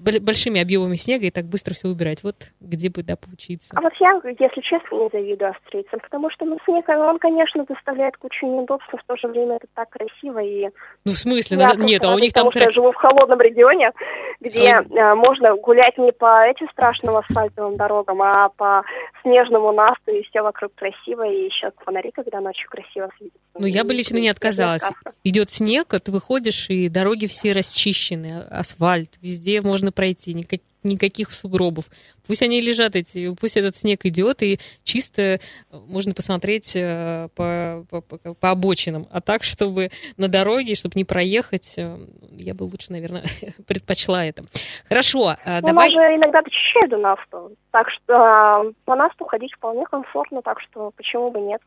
большими 0.00 0.60
объемами 0.60 0.96
снега 0.96 1.26
и 1.26 1.30
так 1.30 1.44
быстро 1.44 1.74
все 1.74 1.88
убирать. 1.88 2.22
Вот 2.22 2.36
где 2.60 2.88
бы, 2.88 3.02
да, 3.02 3.16
поучиться. 3.16 3.70
А 3.74 3.80
вот 3.80 3.92
я, 4.00 4.20
если 4.38 4.60
честно, 4.60 4.96
не 4.96 5.08
завидую 5.12 5.50
австрийцам, 5.50 6.00
потому 6.00 6.30
что, 6.30 6.44
ну, 6.44 6.58
снег, 6.64 6.88
он, 6.88 7.18
конечно, 7.18 7.64
доставляет 7.64 8.16
кучу 8.16 8.46
неудобств, 8.46 8.88
но 8.92 8.98
в 8.98 9.04
то 9.04 9.16
же 9.16 9.28
время 9.28 9.56
это 9.56 9.66
так 9.74 9.90
красиво 9.90 10.38
и... 10.38 10.68
Ну, 11.04 11.12
в 11.12 11.18
смысле? 11.18 11.58
Я 11.58 11.74
ну, 11.74 11.84
нет, 11.84 12.04
а 12.04 12.14
у 12.14 12.18
них 12.18 12.32
там... 12.32 12.46
Потому 12.46 12.66
я 12.66 12.72
живу 12.72 12.92
в 12.92 12.96
холодном 12.96 13.40
регионе, 13.40 13.92
где 14.40 14.72
а... 14.72 15.12
а 15.12 15.14
можно 15.14 15.56
гулять 15.56 15.98
не 15.98 16.12
по 16.12 16.46
этим 16.46 16.68
страшным 16.70 17.16
асфальтовым 17.16 17.76
дорогам, 17.76 18.22
а 18.22 18.48
по 18.50 18.82
снежному 19.22 19.72
насту, 19.72 20.12
и 20.12 20.22
все 20.22 20.42
вокруг 20.42 20.74
красиво, 20.74 21.28
и 21.28 21.44
еще 21.44 21.72
фонари, 21.84 22.10
когда 22.10 22.40
ночью 22.40 22.68
красиво 22.70 23.10
светятся. 23.18 23.40
Ну, 23.54 23.66
я 23.66 23.84
бы 23.84 23.92
лично 23.92 24.16
не 24.16 24.28
отказалась. 24.28 24.90
Идет 25.24 25.50
снег, 25.50 25.92
а 25.92 25.98
ты 25.98 26.10
выходишь, 26.10 26.70
и 26.70 26.88
дороги 26.88 27.26
все 27.26 27.52
расчищены, 27.52 28.44
асфальт, 28.50 29.18
везде 29.20 29.60
можно 29.60 29.89
пройти, 29.90 30.34
никак, 30.34 30.60
никаких 30.82 31.32
сугробов. 31.32 31.86
Пусть 32.26 32.42
они 32.42 32.60
лежат 32.60 32.96
эти, 32.96 33.34
пусть 33.34 33.56
этот 33.56 33.76
снег 33.76 34.04
идет, 34.06 34.42
и 34.42 34.58
чисто 34.84 35.40
можно 35.70 36.14
посмотреть 36.14 36.74
э, 36.76 37.28
по, 37.34 37.84
по, 37.90 38.00
по, 38.00 38.50
обочинам. 38.50 39.06
А 39.10 39.20
так, 39.20 39.42
чтобы 39.42 39.90
на 40.16 40.28
дороге, 40.28 40.74
чтобы 40.74 40.92
не 40.96 41.04
проехать, 41.04 41.74
э, 41.76 41.98
я 42.32 42.54
бы 42.54 42.64
лучше, 42.64 42.92
наверное, 42.92 43.24
предпочла 43.66 44.24
это. 44.24 44.44
Хорошо, 44.88 45.36
э, 45.44 45.60
ну, 45.60 45.66
давай... 45.68 45.92
Она 45.92 46.08
же 46.08 46.16
иногда 46.16 46.42
дочищает 46.42 46.90
до 46.90 46.98
насту, 46.98 47.56
так 47.70 47.90
что 47.90 48.72
по 48.84 48.94
насту 48.94 49.24
ходить 49.24 49.52
вполне 49.54 49.84
комфортно, 49.84 50.42
так 50.42 50.60
что 50.60 50.92
почему 50.96 51.30
бы 51.30 51.40
нет. 51.40 51.60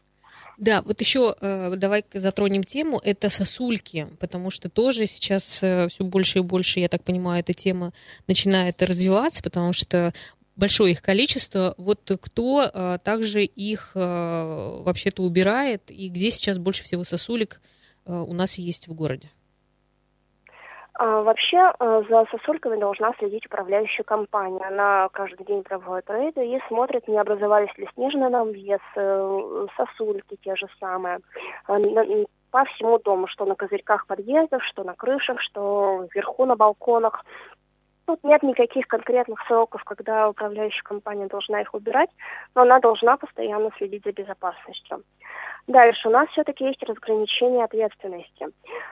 Да, 0.58 0.82
вот 0.84 1.02
еще 1.02 1.36
э, 1.39 1.74
давай 1.78 2.06
затронем 2.13 2.63
тему, 2.63 3.00
это 3.04 3.30
сосульки, 3.30 4.08
потому 4.20 4.50
что 4.52 4.70
тоже 4.70 5.06
сейчас 5.08 5.63
э, 5.63 5.88
все 5.89 6.04
больше 6.04 6.39
и 6.39 6.42
больше, 6.42 6.80
я 6.80 6.89
так 6.89 7.04
понимаю, 7.04 7.39
эта 7.39 7.54
тема 7.54 7.92
начинает 8.28 8.82
развиваться, 8.82 9.42
потому 9.42 9.74
что 9.74 10.13
большое 10.56 10.92
их 10.92 11.02
количество. 11.02 11.74
Вот 11.78 12.12
кто 12.22 12.63
э, 12.63 13.00
также 13.04 13.44
их 13.44 13.92
вообще-то 13.96 15.24
убирает, 15.24 15.89
и 15.89 16.10
где 16.10 16.30
сейчас 16.30 16.58
больше 16.58 16.84
всего 16.84 17.04
сосулек 17.04 17.60
у 18.06 18.34
нас 18.34 18.58
есть 18.58 18.88
в 18.88 18.94
городе? 18.94 19.30
А, 20.96 21.22
вообще 21.24 21.74
э, 21.80 22.04
за 22.08 22.26
сосульками 22.30 22.80
должна 22.80 23.14
следить 23.18 23.48
управляющая 23.48 24.04
компания. 24.04 24.64
Она 24.64 25.10
каждый 25.12 25.46
день 25.46 25.64
проводит 25.64 26.10
рейды 26.10 26.46
и 26.46 26.62
смотрит, 26.68 27.08
не 27.08 27.18
образовались 27.18 27.76
ли 27.78 27.90
снежные 27.96 28.30
навес, 28.30 28.80
э, 28.96 29.68
сосульки 29.76 30.38
те 30.44 30.56
же 30.56 30.68
самые 30.80 31.20
э, 31.68 32.26
по 32.52 32.66
всему 32.66 33.00
дому, 33.00 33.26
что 33.28 33.46
на 33.46 33.56
козырьках 33.56 34.06
подъездов, 34.06 34.64
что 34.64 34.84
на 34.84 34.94
крышах, 34.94 35.42
что 35.42 36.08
вверху 36.14 36.46
на 36.46 36.56
балконах. 36.56 37.26
Тут 38.06 38.24
нет 38.24 38.44
никаких 38.44 38.88
конкретных 38.88 39.42
сроков, 39.48 39.84
когда 39.86 40.30
управляющая 40.30 40.84
компания 40.84 41.28
должна 41.28 41.62
их 41.62 41.74
убирать, 41.74 42.10
но 42.54 42.63
она 42.63 42.80
должна 42.80 43.16
постоянно 43.16 43.70
следить 43.78 44.04
за 44.04 44.12
безопасностью. 44.12 45.04
Дальше 45.68 46.10
у 46.10 46.12
нас 46.12 46.28
все-таки 46.30 46.66
есть 46.66 46.84
разграничение 46.84 47.63
ответственности. 47.63 48.48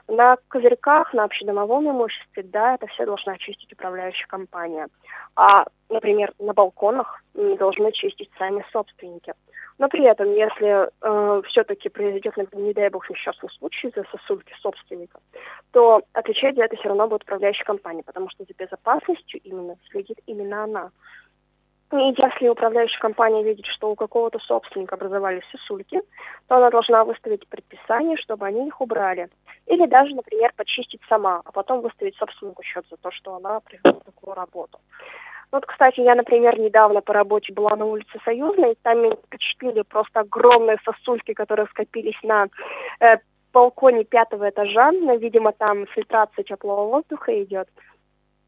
На 0.07 0.37
козырьках, 0.47 1.13
на 1.13 1.25
общедомовом 1.25 1.89
имуществе, 1.89 2.43
да, 2.43 2.75
это 2.75 2.87
все 2.87 3.05
должна 3.05 3.37
чистить 3.37 3.73
управляющая 3.73 4.27
компания. 4.27 4.87
А, 5.35 5.65
например, 5.89 6.33
на 6.39 6.53
балконах 6.53 7.21
должны 7.33 7.91
чистить 7.91 8.31
сами 8.37 8.63
собственники. 8.71 9.33
Но 9.81 9.89
при 9.89 10.03
этом, 10.03 10.31
если 10.31 10.87
э, 11.01 11.41
все-таки 11.47 11.89
произойдет, 11.89 12.37
не 12.53 12.71
дай 12.71 12.87
бог, 12.89 13.09
несчастный 13.09 13.49
случай 13.49 13.87
из-за 13.87 14.03
сосульки 14.11 14.53
собственника, 14.61 15.19
то 15.71 16.03
отвечать 16.13 16.55
за 16.55 16.65
это 16.65 16.75
все 16.75 16.89
равно 16.89 17.07
будет 17.07 17.23
управляющая 17.23 17.65
компания, 17.65 18.03
потому 18.03 18.29
что 18.29 18.43
за 18.43 18.53
безопасностью 18.53 19.41
именно 19.43 19.75
следит 19.89 20.19
именно 20.27 20.65
она. 20.65 20.91
И 21.93 22.13
если 22.15 22.47
управляющая 22.47 22.99
компания 22.99 23.43
видит, 23.43 23.65
что 23.65 23.89
у 23.89 23.95
какого-то 23.95 24.37
собственника 24.37 24.93
образовались 24.93 25.49
сосульки, 25.51 25.99
то 26.47 26.57
она 26.57 26.69
должна 26.69 27.03
выставить 27.03 27.47
предписание, 27.47 28.17
чтобы 28.17 28.45
они 28.45 28.67
их 28.67 28.81
убрали. 28.81 29.29
Или 29.65 29.87
даже, 29.87 30.13
например, 30.13 30.53
почистить 30.55 31.01
сама, 31.09 31.41
а 31.43 31.51
потом 31.51 31.81
выставить 31.81 32.15
собственнику 32.17 32.61
счет 32.61 32.85
за 32.91 32.97
то, 32.97 33.09
что 33.09 33.33
она 33.33 33.59
произвела 33.61 33.99
такую 34.05 34.35
работу. 34.35 34.79
Вот, 35.51 35.65
кстати, 35.65 35.99
я, 35.99 36.15
например, 36.15 36.57
недавно 36.59 37.01
по 37.01 37.13
работе 37.13 37.51
была 37.51 37.75
на 37.75 37.85
улице 37.85 38.19
Союзной, 38.23 38.77
там 38.83 39.01
меня 39.01 39.15
впечатлили 39.15 39.81
просто 39.81 40.21
огромные 40.21 40.77
сосульки, 40.85 41.33
которые 41.33 41.67
скопились 41.67 42.17
на 42.23 42.47
э, 43.01 43.17
балконе 43.51 44.05
пятого 44.05 44.49
этажа. 44.49 44.91
Но, 44.91 45.15
видимо, 45.15 45.51
там 45.51 45.85
фильтрация 45.87 46.43
теплого 46.43 46.87
воздуха 46.87 47.43
идет. 47.43 47.67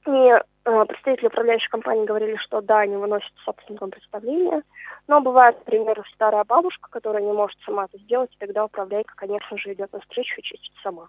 И 0.08 0.12
э, 0.12 0.86
представители 0.86 1.28
управляющей 1.28 1.70
компании 1.70 2.06
говорили, 2.06 2.36
что 2.38 2.62
да, 2.62 2.80
они 2.80 2.96
выносят 2.96 3.34
собственникам 3.44 3.92
представление, 3.92 4.64
но 5.08 5.22
бывает, 5.22 5.58
например, 5.60 6.02
старая 6.14 6.44
бабушка, 6.44 6.90
которая 6.90 7.24
не 7.24 7.32
может 7.32 7.58
сама 7.66 7.86
это 7.86 7.98
сделать, 8.00 8.34
и 8.34 8.38
тогда 8.38 8.66
управляйка, 8.66 9.14
конечно 9.16 9.58
же, 9.58 9.74
идет 9.74 9.92
навстречу 9.94 10.40
и 10.40 10.44
чистит 10.44 10.74
сама. 10.82 11.08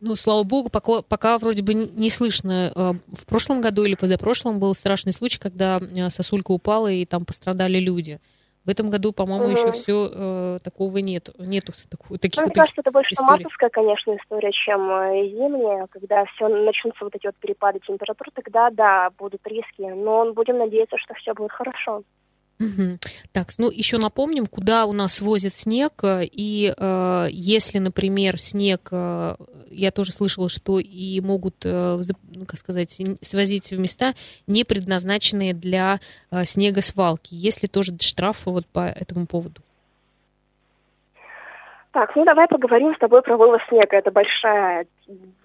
Ну, 0.00 0.14
слава 0.14 0.42
богу, 0.42 0.68
пока, 0.68 1.02
пока 1.02 1.38
вроде 1.38 1.62
бы 1.62 1.72
не 1.74 2.10
слышно. 2.10 2.72
Э, 2.74 2.92
в 3.12 3.24
прошлом 3.26 3.60
году 3.60 3.84
или 3.84 3.94
позапрошлом 3.94 4.58
был 4.58 4.74
страшный 4.74 5.12
случай, 5.12 5.38
когда 5.38 5.78
э, 5.78 6.10
сосулька 6.10 6.50
упала, 6.50 6.90
и 6.90 7.04
там 7.06 7.24
пострадали 7.24 7.78
люди. 7.78 8.20
В 8.66 8.68
этом 8.68 8.90
году, 8.90 9.12
по-моему, 9.12 9.44
угу. 9.44 9.52
еще 9.52 9.70
все 9.70 10.10
э, 10.12 10.58
такого 10.62 10.98
нет. 10.98 11.30
Нету 11.38 11.72
такого, 11.88 12.18
таких 12.18 12.42
ну, 12.42 12.46
Мне 12.48 12.54
кажется, 12.54 12.80
это 12.80 12.90
больше 12.90 13.14
историй. 13.14 13.46
конечно, 13.70 14.16
история, 14.16 14.50
чем 14.50 14.90
э, 14.90 15.28
зимняя. 15.28 15.86
Когда 15.86 16.24
все 16.24 16.48
начнутся 16.48 17.04
вот 17.04 17.14
эти 17.14 17.26
вот 17.26 17.36
перепады 17.36 17.78
температур, 17.86 18.28
тогда, 18.34 18.70
да, 18.70 19.10
будут 19.16 19.46
риски. 19.46 19.82
Но 19.82 20.32
будем 20.32 20.58
надеяться, 20.58 20.98
что 20.98 21.14
все 21.14 21.32
будет 21.32 21.52
хорошо. 21.52 22.02
Угу. 22.58 22.98
Так, 23.32 23.52
ну 23.58 23.70
еще 23.70 23.98
напомним, 23.98 24.46
куда 24.46 24.86
у 24.86 24.92
нас 24.92 25.20
возят 25.20 25.54
снег, 25.54 26.02
и 26.04 26.74
э, 26.76 27.28
если, 27.30 27.78
например, 27.78 28.40
снег, 28.40 28.88
э, 28.90 29.36
я 29.70 29.90
тоже 29.90 30.12
слышала, 30.12 30.48
что 30.48 30.78
и 30.78 31.20
могут, 31.20 31.56
э, 31.64 31.98
ну, 32.34 32.46
как 32.46 32.58
сказать, 32.58 33.00
свозить 33.20 33.70
в 33.70 33.78
места, 33.78 34.14
не 34.46 34.64
предназначенные 34.64 35.52
для 35.52 36.00
э, 36.30 36.44
снегосвалки. 36.46 37.34
Есть 37.34 37.62
ли 37.62 37.68
тоже 37.68 37.96
штрафы 38.00 38.50
вот 38.50 38.66
по 38.66 38.86
этому 38.88 39.26
поводу? 39.26 39.60
Так, 41.96 42.14
ну 42.14 42.26
давай 42.26 42.46
поговорим 42.46 42.94
с 42.94 42.98
тобой 42.98 43.22
про 43.22 43.38
вывоз 43.38 43.62
снега. 43.70 43.96
Это 43.96 44.10
большая, 44.10 44.86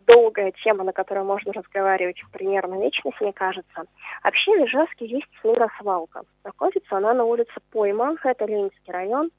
долгая 0.06 0.52
тема, 0.52 0.84
на 0.84 0.92
которой 0.92 1.24
можно 1.24 1.54
разговаривать 1.54 2.22
примерно 2.34 2.84
вечно, 2.84 3.10
мне 3.22 3.32
кажется. 3.32 3.86
Вообще 4.22 4.52
в 4.58 4.66
Ижевске 4.66 5.06
есть 5.06 5.30
снегосвалка. 5.40 6.24
Находится 6.44 6.98
она 6.98 7.14
на 7.14 7.24
улице 7.24 7.54
Пойма, 7.72 8.18
это 8.22 8.44
Ленинский 8.44 8.92
район. 8.92 9.32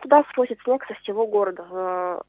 Туда 0.00 0.22
свозят 0.32 0.58
снег 0.62 0.86
со 0.86 0.94
всего 0.94 1.26
города. 1.26 2.22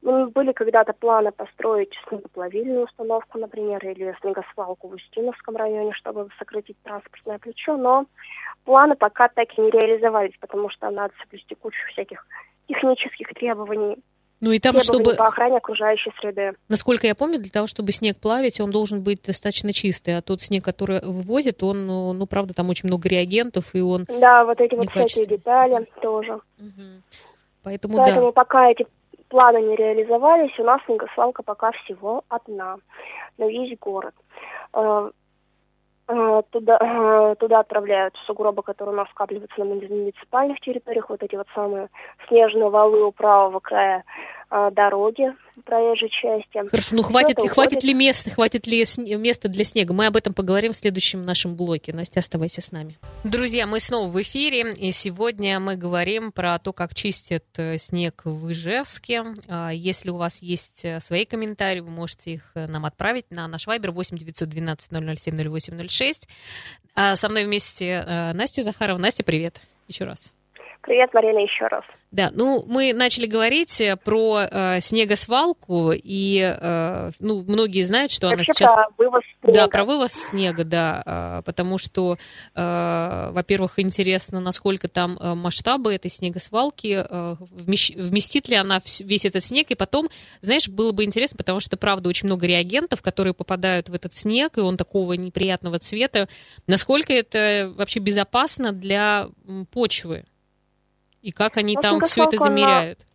Ну, 0.00 0.26
были 0.30 0.50
когда-то 0.50 0.92
планы 0.92 1.30
построить 1.30 1.94
снегоплавильную 2.08 2.86
установку, 2.86 3.38
например, 3.38 3.86
или 3.86 4.16
снегосвалку 4.22 4.88
в 4.88 4.94
Устиновском 4.94 5.54
районе, 5.54 5.92
чтобы 5.92 6.28
сократить 6.36 6.82
транспортное 6.82 7.38
плечо, 7.38 7.76
но 7.76 8.06
планы 8.64 8.96
пока 8.96 9.28
так 9.28 9.56
и 9.56 9.60
не 9.60 9.70
реализовались, 9.70 10.36
потому 10.40 10.68
что 10.68 10.90
надо 10.90 11.14
соблюсти 11.22 11.54
кучу 11.54 11.78
всяких 11.92 12.26
технических 12.72 13.28
требований. 13.34 13.96
Ну 14.40 14.50
и 14.50 14.58
там, 14.58 14.80
чтобы... 14.80 15.14
по 15.14 15.28
охране 15.28 15.58
окружающей 15.58 16.10
среды. 16.20 16.54
Насколько 16.68 17.06
я 17.06 17.14
помню, 17.14 17.38
для 17.38 17.50
того, 17.50 17.68
чтобы 17.68 17.92
снег 17.92 18.18
плавить, 18.18 18.60
он 18.60 18.72
должен 18.72 19.00
быть 19.00 19.22
достаточно 19.22 19.72
чистый. 19.72 20.18
А 20.18 20.20
тот 20.20 20.42
снег, 20.42 20.64
который 20.64 21.00
вывозят, 21.00 21.62
он, 21.62 21.86
ну, 21.86 22.12
ну 22.12 22.26
правда, 22.26 22.52
там 22.52 22.68
очень 22.68 22.88
много 22.88 23.08
реагентов, 23.08 23.72
и 23.74 23.80
он 23.80 24.04
Да, 24.08 24.44
вот 24.44 24.60
эти 24.60 24.74
вот 24.74 24.90
всякие 24.90 25.26
детали 25.26 25.86
тоже. 26.00 26.40
Угу. 26.58 26.82
Поэтому, 27.62 27.98
Поэтому 27.98 28.26
да. 28.26 28.32
пока 28.32 28.68
эти 28.68 28.84
планы 29.28 29.62
не 29.62 29.76
реализовались, 29.76 30.58
у 30.58 30.64
нас 30.64 30.80
снегосвалка 30.86 31.44
пока 31.44 31.70
всего 31.70 32.24
одна 32.28 32.78
на 33.38 33.48
весь 33.48 33.78
город. 33.78 34.14
Э, 36.08 36.42
туда, 36.50 36.78
э, 36.80 37.34
туда 37.38 37.60
отправляют 37.60 38.16
сугробы, 38.26 38.62
которые 38.62 38.94
у 38.94 38.96
нас 38.96 39.08
скапливаются 39.10 39.58
на 39.60 39.74
муниципальных 39.74 40.60
территориях, 40.60 41.08
вот 41.08 41.22
эти 41.22 41.36
вот 41.36 41.46
самые 41.54 41.88
снежные 42.26 42.68
валы 42.70 43.04
у 43.04 43.12
правого 43.12 43.60
края 43.60 44.04
дороги 44.72 45.32
проезжей 45.64 46.10
части. 46.10 46.68
Хорошо, 46.68 46.96
ну 46.96 47.02
хватит, 47.02 47.38
хватит 47.38 47.82
ли 47.84 47.94
места, 47.94 48.30
хватит 48.30 48.66
ли 48.66 48.84
места 49.16 49.48
для 49.48 49.64
снега? 49.64 49.94
Мы 49.94 50.06
об 50.06 50.16
этом 50.16 50.34
поговорим 50.34 50.72
в 50.72 50.76
следующем 50.76 51.24
нашем 51.24 51.56
блоке. 51.56 51.92
Настя, 51.92 52.20
оставайся 52.20 52.60
с 52.62 52.72
нами. 52.72 52.98
Друзья, 53.24 53.66
мы 53.66 53.80
снова 53.80 54.08
в 54.08 54.20
эфире, 54.22 54.72
и 54.74 54.90
сегодня 54.92 55.60
мы 55.60 55.76
говорим 55.76 56.32
про 56.32 56.58
то, 56.58 56.72
как 56.72 56.94
чистят 56.94 57.44
снег 57.76 58.22
в 58.24 58.50
Ижевске. 58.50 59.24
А, 59.48 59.70
если 59.70 60.10
у 60.10 60.16
вас 60.16 60.42
есть 60.42 60.84
свои 61.00 61.24
комментарии, 61.24 61.80
вы 61.80 61.90
можете 61.90 62.32
их 62.32 62.50
нам 62.54 62.84
отправить 62.84 63.30
на 63.30 63.46
наш 63.48 63.66
вайбер 63.66 63.92
8 63.92 64.16
912 64.16 64.90
007 65.18 65.36
0806. 65.36 66.28
Со 67.14 67.28
мной 67.28 67.44
вместе 67.44 68.32
Настя 68.34 68.62
Захарова. 68.62 68.98
Настя, 68.98 69.22
привет 69.22 69.60
еще 69.88 70.04
раз. 70.04 70.32
Привет, 70.82 71.14
Марина, 71.14 71.38
еще 71.38 71.68
раз. 71.68 71.84
Да, 72.10 72.30
ну 72.34 72.64
мы 72.66 72.92
начали 72.92 73.26
говорить 73.26 73.80
э, 73.80 73.96
про 73.96 74.40
э, 74.42 74.80
снегосвалку, 74.80 75.92
и 75.92 76.40
э, 76.40 77.10
ну, 77.20 77.44
многие 77.46 77.82
знают, 77.82 78.10
что 78.10 78.26
Вообще 78.26 78.34
она 78.34 78.44
сейчас... 78.44 78.72
Про 78.74 78.88
вывоз 78.98 79.22
снега. 79.40 79.58
Да, 79.58 79.68
про 79.68 79.84
вывоз 79.84 80.12
снега, 80.12 80.64
да, 80.64 81.02
э, 81.06 81.42
потому 81.46 81.78
что, 81.78 82.18
э, 82.54 83.30
во-первых, 83.32 83.78
интересно, 83.78 84.40
насколько 84.40 84.88
там 84.88 85.16
э, 85.20 85.34
масштабы 85.34 85.94
этой 85.94 86.10
снегосвалки, 86.10 87.06
э, 87.08 87.36
вместит 87.38 88.48
ли 88.48 88.56
она 88.56 88.80
весь 89.00 89.24
этот 89.24 89.44
снег, 89.44 89.70
и 89.70 89.76
потом, 89.76 90.08
знаешь, 90.40 90.68
было 90.68 90.90
бы 90.90 91.04
интересно, 91.04 91.36
потому 91.36 91.60
что, 91.60 91.76
правда, 91.76 92.08
очень 92.08 92.26
много 92.26 92.44
реагентов, 92.46 93.02
которые 93.02 93.34
попадают 93.34 93.88
в 93.88 93.94
этот 93.94 94.16
снег, 94.16 94.58
и 94.58 94.60
он 94.60 94.76
такого 94.76 95.12
неприятного 95.12 95.78
цвета, 95.78 96.28
насколько 96.66 97.12
это 97.12 97.72
вообще 97.76 98.00
безопасно 98.00 98.72
для 98.72 99.28
почвы? 99.70 100.24
И 101.22 101.30
как 101.30 101.56
они 101.56 101.76
ну, 101.76 101.80
там 101.80 102.00
все 102.00 102.24
это 102.24 102.36
замеряют? 102.36 103.06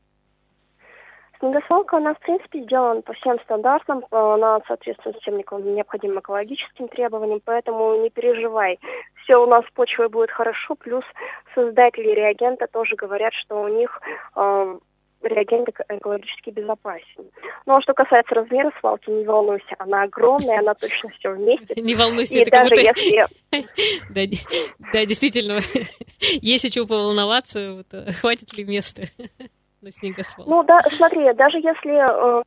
Снегосвалка, 1.40 1.98
она, 1.98 2.16
в 2.16 2.20
принципе, 2.20 2.64
сделана 2.64 3.02
по 3.02 3.14
всем 3.14 3.40
стандартам, 3.42 4.04
она 4.10 4.60
соответствует 4.68 5.18
всем 5.18 5.38
необходимым 5.38 6.20
экологическим 6.20 6.88
требованиям, 6.88 7.42
поэтому 7.46 8.02
не 8.02 8.10
переживай. 8.10 8.80
Все 9.24 9.36
у 9.36 9.46
нас 9.46 9.64
с 9.66 9.72
почвой 9.72 10.10
будет 10.10 10.32
хорошо, 10.32 10.74
плюс 10.76 11.04
создатели 11.54 12.08
реагента 12.08 12.66
тоже 12.68 12.96
говорят, 12.96 13.34
что 13.34 13.62
у 13.62 13.68
них 13.68 14.02
э, 14.36 14.80
реагент 15.22 15.70
экологически 15.90 16.50
безопасен. 16.50 17.30
Ну 17.66 17.76
а 17.76 17.82
что 17.82 17.94
касается 17.94 18.36
размера 18.36 18.72
свалки, 18.80 19.10
не 19.10 19.26
волнуйся, 19.26 19.76
она 19.80 20.04
огромная, 20.04 20.60
она 20.60 20.74
точно 20.74 21.10
все 21.10 21.32
вместе. 21.32 21.74
Не 21.76 21.96
волнуйся, 21.96 22.38
это 22.40 22.52
даже 22.52 22.76
если... 22.76 23.28
Да, 24.94 25.06
действительно, 25.06 25.60
есть 26.20 26.66
о 26.66 26.70
чем 26.70 26.88
поволноваться, 26.88 27.84
э, 27.92 28.12
хватит 28.14 28.54
ли 28.54 28.64
места 28.64 29.04
на 29.82 29.92
снегосвалке? 29.92 30.50
Ну 30.50 30.64
да, 30.64 30.82
смотри, 30.96 31.34
даже 31.34 31.58
если 31.58 32.40
э, 32.40 32.44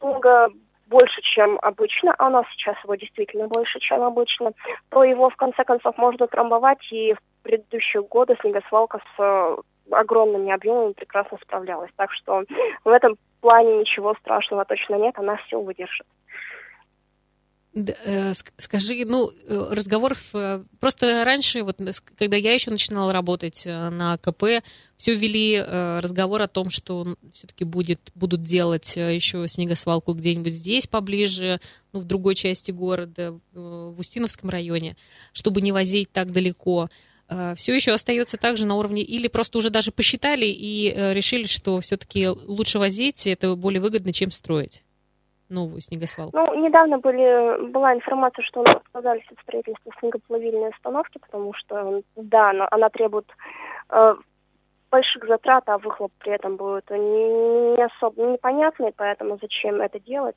снега 0.00 0.48
больше, 0.86 1.20
чем 1.22 1.58
обычно, 1.62 2.14
а 2.14 2.28
у 2.28 2.30
нас 2.30 2.46
сейчас 2.52 2.76
его 2.84 2.94
действительно 2.94 3.48
больше, 3.48 3.80
чем 3.80 4.02
обычно, 4.02 4.52
то 4.90 5.02
его 5.04 5.30
в 5.30 5.36
конце 5.36 5.64
концов 5.64 5.96
можно 5.98 6.26
трамбовать, 6.28 6.78
и 6.90 7.14
в 7.14 7.18
предыдущие 7.42 8.02
годы 8.02 8.36
снегосвалка 8.40 9.00
с 9.16 9.56
огромными 9.90 10.52
объемами 10.52 10.92
прекрасно 10.92 11.38
справлялась. 11.42 11.90
Так 11.96 12.12
что 12.12 12.44
в 12.84 12.88
этом 12.88 13.16
плане 13.40 13.78
ничего 13.78 14.14
страшного 14.14 14.64
точно 14.64 14.96
нет, 14.96 15.18
она 15.18 15.36
все 15.36 15.60
выдержит. 15.60 16.06
Э, 17.76 18.32
скажи, 18.56 19.04
ну, 19.04 19.30
э, 19.30 19.68
разговоров... 19.70 20.30
Э, 20.32 20.64
просто 20.80 21.24
раньше, 21.24 21.62
вот, 21.62 21.78
когда 22.16 22.38
я 22.38 22.54
еще 22.54 22.70
начинала 22.70 23.12
работать 23.12 23.66
на 23.66 24.16
КП, 24.16 24.64
все 24.96 25.14
вели 25.14 25.60
разговор 25.60 26.40
о 26.40 26.48
том, 26.48 26.70
что 26.70 27.16
все-таки 27.34 27.64
будет, 27.64 28.00
будут 28.14 28.40
делать 28.40 28.96
еще 28.96 29.46
снегосвалку 29.46 30.14
где-нибудь 30.14 30.52
здесь 30.52 30.86
поближе, 30.86 31.60
ну, 31.92 32.00
в 32.00 32.04
другой 32.04 32.34
части 32.34 32.70
города, 32.70 33.38
в 33.52 34.00
Устиновском 34.00 34.48
районе, 34.48 34.96
чтобы 35.32 35.60
не 35.60 35.72
возить 35.72 36.10
так 36.10 36.30
далеко. 36.30 36.88
Э, 37.28 37.54
все 37.56 37.74
еще 37.74 37.92
остается 37.92 38.36
также 38.36 38.66
на 38.66 38.76
уровне, 38.76 39.02
или 39.02 39.28
просто 39.28 39.58
уже 39.58 39.70
даже 39.70 39.92
посчитали 39.92 40.46
и 40.46 40.92
э, 40.92 41.12
решили, 41.12 41.44
что 41.44 41.80
все-таки 41.80 42.28
лучше 42.28 42.78
возить, 42.78 43.26
это 43.26 43.54
более 43.54 43.80
выгодно, 43.80 44.12
чем 44.12 44.30
строить 44.30 44.82
новую 45.48 45.80
снегосвалку? 45.80 46.36
Ну, 46.36 46.54
недавно 46.62 46.98
были, 46.98 47.70
была 47.70 47.94
информация, 47.94 48.44
что 48.44 48.60
у 48.60 48.64
нас 48.64 48.76
отказались 48.76 49.26
от 49.30 49.38
строительства 49.40 49.92
снегоплавильной 50.00 50.70
установки, 50.70 51.18
потому 51.18 51.54
что, 51.54 52.02
да, 52.16 52.50
она, 52.50 52.68
она 52.70 52.88
требует 52.88 53.26
э, 53.90 54.14
больших 54.90 55.26
затрат, 55.26 55.68
а 55.68 55.78
выхлоп 55.78 56.12
при 56.18 56.32
этом 56.32 56.56
будет 56.56 56.88
не, 56.90 57.76
не 57.76 57.84
особо 57.84 58.22
непонятный, 58.22 58.92
поэтому 58.96 59.38
зачем 59.40 59.80
это 59.80 60.00
делать. 60.00 60.36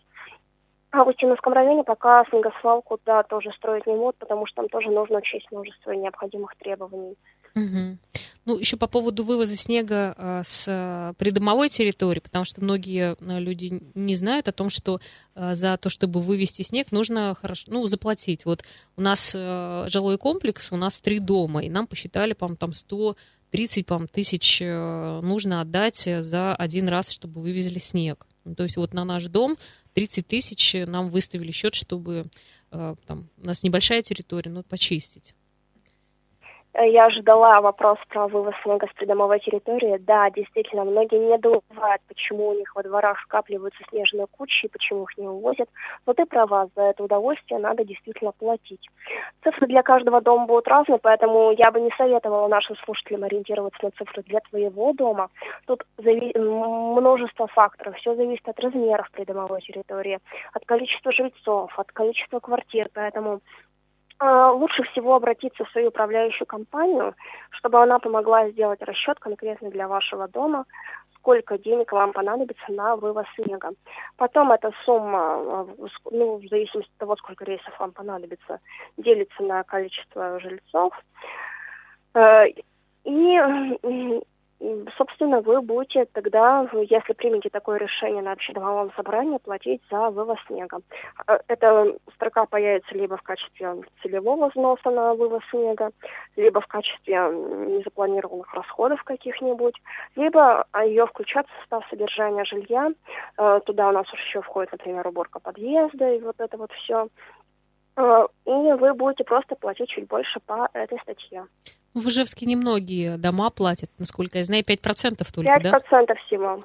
А 0.91 1.03
в 1.03 1.07
Устиновском 1.07 1.53
районе 1.53 1.83
пока 1.83 2.25
снегосвалку, 2.25 2.99
да, 3.05 3.21
тоже 3.23 3.51
строить 3.53 3.85
не 3.85 3.93
могут, 3.93 4.17
потому 4.17 4.47
что 4.47 4.57
там 4.57 4.69
тоже 4.69 4.89
нужно 4.89 5.19
учесть 5.19 5.45
множество 5.51 5.91
необходимых 5.91 6.55
требований. 6.55 7.15
Угу. 7.55 7.97
Ну, 8.45 8.57
еще 8.57 8.75
по 8.77 8.87
поводу 8.87 9.23
вывоза 9.23 9.55
снега 9.55 10.15
э, 10.17 10.41
с 10.43 11.13
придомовой 11.19 11.69
территории, 11.69 12.19
потому 12.19 12.43
что 12.43 12.63
многие 12.63 13.15
э, 13.19 13.39
люди 13.39 13.83
не 13.93 14.15
знают 14.15 14.47
о 14.47 14.51
том, 14.51 14.71
что 14.71 14.99
за 15.35 15.77
то, 15.77 15.89
чтобы 15.89 16.19
вывести 16.19 16.63
снег, 16.63 16.91
нужно 16.91 17.35
хорошо, 17.39 17.65
ну, 17.67 17.85
заплатить. 17.85 18.45
Вот 18.45 18.63
у 18.97 19.01
нас 19.01 19.31
жилой 19.31 20.17
комплекс, 20.17 20.71
у 20.71 20.75
нас 20.75 20.99
три 20.99 21.19
дома, 21.19 21.63
и 21.63 21.69
нам 21.69 21.85
посчитали, 21.85 22.33
по 22.33 22.53
там 22.55 22.73
130 22.73 23.85
по 23.85 24.07
тысяч 24.07 24.59
нужно 24.61 25.61
отдать 25.61 26.09
за 26.19 26.55
один 26.55 26.89
раз, 26.89 27.11
чтобы 27.11 27.41
вывезли 27.41 27.79
снег. 27.79 28.25
То 28.55 28.63
есть 28.63 28.77
вот 28.77 28.93
на 28.93 29.05
наш 29.05 29.25
дом 29.25 29.57
30 29.93 30.27
тысяч 30.27 30.75
нам 30.87 31.09
выставили 31.09 31.51
счет, 31.51 31.75
чтобы 31.75 32.29
там, 32.69 33.29
у 33.37 33.45
нас 33.45 33.63
небольшая 33.63 34.01
территория, 34.01 34.51
но 34.51 34.63
почистить. 34.63 35.33
Я 36.75 37.09
ждала 37.09 37.61
вопрос 37.61 37.97
про 38.09 38.27
вывоз 38.27 38.53
снега 38.61 38.87
с 38.87 38.93
придомовой 38.93 39.39
территории. 39.39 39.97
Да, 39.97 40.29
действительно, 40.29 40.85
многие 40.85 41.17
недоумевают, 41.17 42.01
почему 42.07 42.49
у 42.49 42.53
них 42.53 42.75
во 42.75 42.83
дворах 42.83 43.19
скапливаются 43.21 43.83
снежные 43.89 44.27
кучи 44.27 44.65
и 44.65 44.69
почему 44.69 45.03
их 45.03 45.17
не 45.17 45.27
увозят. 45.27 45.67
Но 46.05 46.13
ты 46.13 46.25
права, 46.27 46.69
за 46.75 46.83
это 46.83 47.03
удовольствие 47.03 47.59
надо 47.59 47.83
действительно 47.83 48.31
платить. 48.33 48.87
Цифры 49.43 49.65
для 49.67 49.81
каждого 49.81 50.21
дома 50.21 50.45
будут 50.45 50.67
разные, 50.67 50.99
поэтому 50.99 51.51
я 51.51 51.71
бы 51.71 51.81
не 51.81 51.89
советовала 51.97 52.47
нашим 52.47 52.75
слушателям 52.77 53.23
ориентироваться 53.23 53.85
на 53.85 53.91
цифры 53.91 54.21
для 54.23 54.39
твоего 54.39 54.93
дома. 54.93 55.29
Тут 55.65 55.85
зави- 55.97 56.37
множество 56.37 57.47
факторов. 57.47 57.95
Все 57.97 58.15
зависит 58.15 58.47
от 58.47 58.59
размеров 58.59 59.09
придомовой 59.11 59.61
территории, 59.61 60.19
от 60.53 60.65
количества 60.65 61.11
жильцов, 61.11 61.77
от 61.77 61.91
количества 61.91 62.39
квартир. 62.39 62.89
Поэтому 62.93 63.41
лучше 64.21 64.83
всего 64.83 65.15
обратиться 65.15 65.63
в 65.63 65.69
свою 65.71 65.89
управляющую 65.89 66.45
компанию, 66.45 67.15
чтобы 67.51 67.81
она 67.81 67.99
помогла 67.99 68.49
сделать 68.49 68.81
расчет 68.81 69.19
конкретно 69.19 69.69
для 69.69 69.87
вашего 69.87 70.27
дома, 70.27 70.65
сколько 71.19 71.57
денег 71.57 71.91
вам 71.91 72.13
понадобится 72.13 72.71
на 72.71 72.95
вывоз 72.95 73.25
снега. 73.35 73.71
Потом 74.17 74.51
эта 74.51 74.71
сумма, 74.85 75.19
а, 75.19 75.67
ну, 76.11 76.37
в 76.37 76.47
зависимости 76.47 76.91
от 76.91 76.97
того, 76.97 77.15
сколько 77.17 77.45
рейсов 77.45 77.77
вам 77.79 77.91
понадобится, 77.91 78.59
делится 78.97 79.43
на 79.43 79.63
количество 79.63 80.39
жильцов. 80.39 80.93
Э, 82.13 82.45
и 83.03 84.21
собственно, 84.97 85.41
вы 85.41 85.61
будете 85.61 86.05
тогда, 86.05 86.67
если 86.73 87.13
примете 87.13 87.49
такое 87.49 87.77
решение 87.77 88.21
на 88.21 88.33
общедомовом 88.33 88.91
собрании, 88.95 89.37
платить 89.37 89.81
за 89.89 90.09
вывоз 90.09 90.37
снега. 90.47 90.79
А, 91.27 91.39
эта 91.47 91.95
строка 92.15 92.45
появится 92.45 92.93
либо 92.95 93.17
в 93.17 93.21
качестве 93.21 93.83
целевого 94.01 94.49
взноса 94.49 94.89
на 94.89 95.13
вывоз 95.13 95.43
снега, 95.49 95.91
либо 96.35 96.59
в 96.59 96.67
качестве 96.67 97.15
незапланированных 97.15 98.53
расходов 98.53 99.03
каких-нибудь, 99.03 99.75
либо 100.15 100.65
ее 100.83 101.07
включат 101.07 101.47
в 101.47 101.59
состав 101.61 101.87
содержания 101.89 102.43
жилья. 102.43 102.91
Э, 103.37 103.59
туда 103.65 103.89
у 103.89 103.91
нас 103.91 104.11
еще 104.11 104.41
входит, 104.41 104.73
например, 104.73 105.07
уборка 105.07 105.39
подъезда 105.39 106.13
и 106.13 106.19
вот 106.19 106.35
это 106.39 106.57
вот 106.57 106.71
все. 106.73 107.07
Э, 107.99 108.27
и 108.45 108.51
вы 108.51 108.93
будете 108.93 109.25
просто 109.25 109.55
платить 109.55 109.89
чуть 109.89 110.07
больше 110.07 110.39
по 110.45 110.69
этой 110.73 110.97
статье. 111.01 111.45
В 111.93 112.07
Ижевске 112.07 112.45
немногие 112.45 113.17
дома 113.17 113.49
платят, 113.49 113.89
насколько 113.97 114.37
я 114.37 114.43
знаю, 114.45 114.63
5% 114.63 115.25
только, 115.33 115.49
5% 115.49 115.61
да? 115.61 115.71
5% 115.71 116.15
всего. 116.27 116.63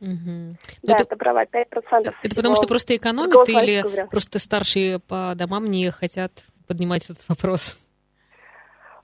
Угу. 0.00 0.56
Да, 0.82 0.92
это, 0.92 1.02
это 1.02 1.16
права, 1.16 1.44
5%. 1.44 2.14
Это 2.22 2.36
потому 2.36 2.54
что 2.54 2.68
просто 2.68 2.94
экономят 2.94 3.48
или 3.48 3.82
говоря. 3.82 4.06
просто 4.06 4.38
старшие 4.38 5.00
по 5.00 5.32
домам 5.34 5.64
не 5.64 5.90
хотят 5.90 6.30
поднимать 6.68 7.04
этот 7.06 7.28
вопрос? 7.28 7.78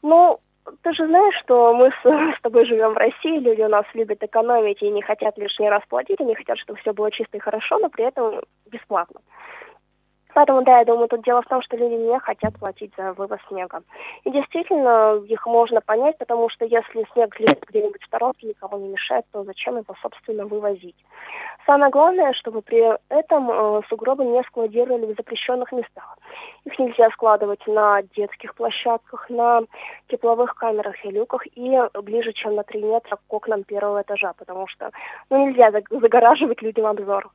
Ну, 0.03 0.39
ты 0.83 0.93
же 0.93 1.07
знаешь, 1.07 1.35
что 1.43 1.75
мы 1.75 1.91
с, 1.91 2.37
с 2.39 2.41
тобой 2.43 2.67
живем 2.67 2.93
в 2.93 2.97
России, 2.97 3.41
люди 3.41 3.63
у 3.63 3.69
нас 3.69 3.87
любят 3.95 4.23
экономить 4.23 4.83
и 4.83 4.91
не 4.91 5.03
хотят 5.03 5.37
лишний 5.37 5.69
раз 5.69 5.83
платить, 5.89 6.21
они 6.21 6.37
хотят, 6.37 6.59
чтобы 6.59 6.79
все 6.79 6.93
было 6.93 7.11
чисто 7.11 7.39
и 7.39 7.41
хорошо, 7.41 7.79
но 7.79 7.89
при 7.89 8.05
этом 8.05 8.41
бесплатно. 8.71 9.21
Поэтому, 10.35 10.63
да, 10.63 10.79
я 10.79 10.85
думаю, 10.85 11.09
тут 11.09 11.23
дело 11.23 11.43
в 11.43 11.47
том, 11.47 11.63
что 11.63 11.77
люди 11.77 11.95
не 11.95 12.19
хотят 12.19 12.59
платить 12.59 12.93
за 12.97 13.13
вывоз 13.13 13.39
снега. 13.49 13.83
И 14.25 14.31
действительно, 14.31 15.21
их 15.27 15.47
можно 15.47 15.81
понять, 15.81 16.17
потому 16.19 16.49
что 16.49 16.65
если 16.65 17.07
снег 17.13 17.39
лежит 17.39 17.65
где-нибудь 17.69 18.03
в 18.03 18.07
сторонке, 18.07 18.49
никому 18.49 18.79
не 18.79 18.89
мешает, 18.89 19.25
то 19.33 19.45
зачем 19.45 19.77
его, 19.77 19.95
собственно, 20.01 20.47
вывозить? 20.47 20.97
Самое 21.67 21.91
главное, 21.91 22.33
чтобы 22.33 22.63
при 22.63 22.83
этом 23.09 23.51
э, 23.51 23.83
сугробы 23.89 24.25
не 24.25 24.43
складировали 24.43 25.13
в 25.13 25.17
запрещенных 25.17 25.71
местах. 25.73 26.19
Их 26.65 26.79
нельзя 26.79 27.09
складывать 27.11 27.65
на 27.67 28.03
детских 28.17 28.55
площадках, 28.55 29.29
на 29.31 29.63
тепловых 30.09 30.55
камерах 30.55 31.05
и 31.05 31.11
люках 31.11 31.47
и 31.55 31.81
ближе, 32.03 32.33
чем 32.33 32.55
на 32.57 32.65
3 32.65 32.83
метра 32.83 33.17
к 33.17 33.33
окнам 33.33 33.65
первого 33.65 34.03
этажа, 34.03 34.33
потому 34.33 34.67
что 34.67 34.91
ну, 35.31 35.47
нельзя 35.47 35.71
загораживать 35.91 36.63
людям 36.63 36.87
обзор. 36.87 37.31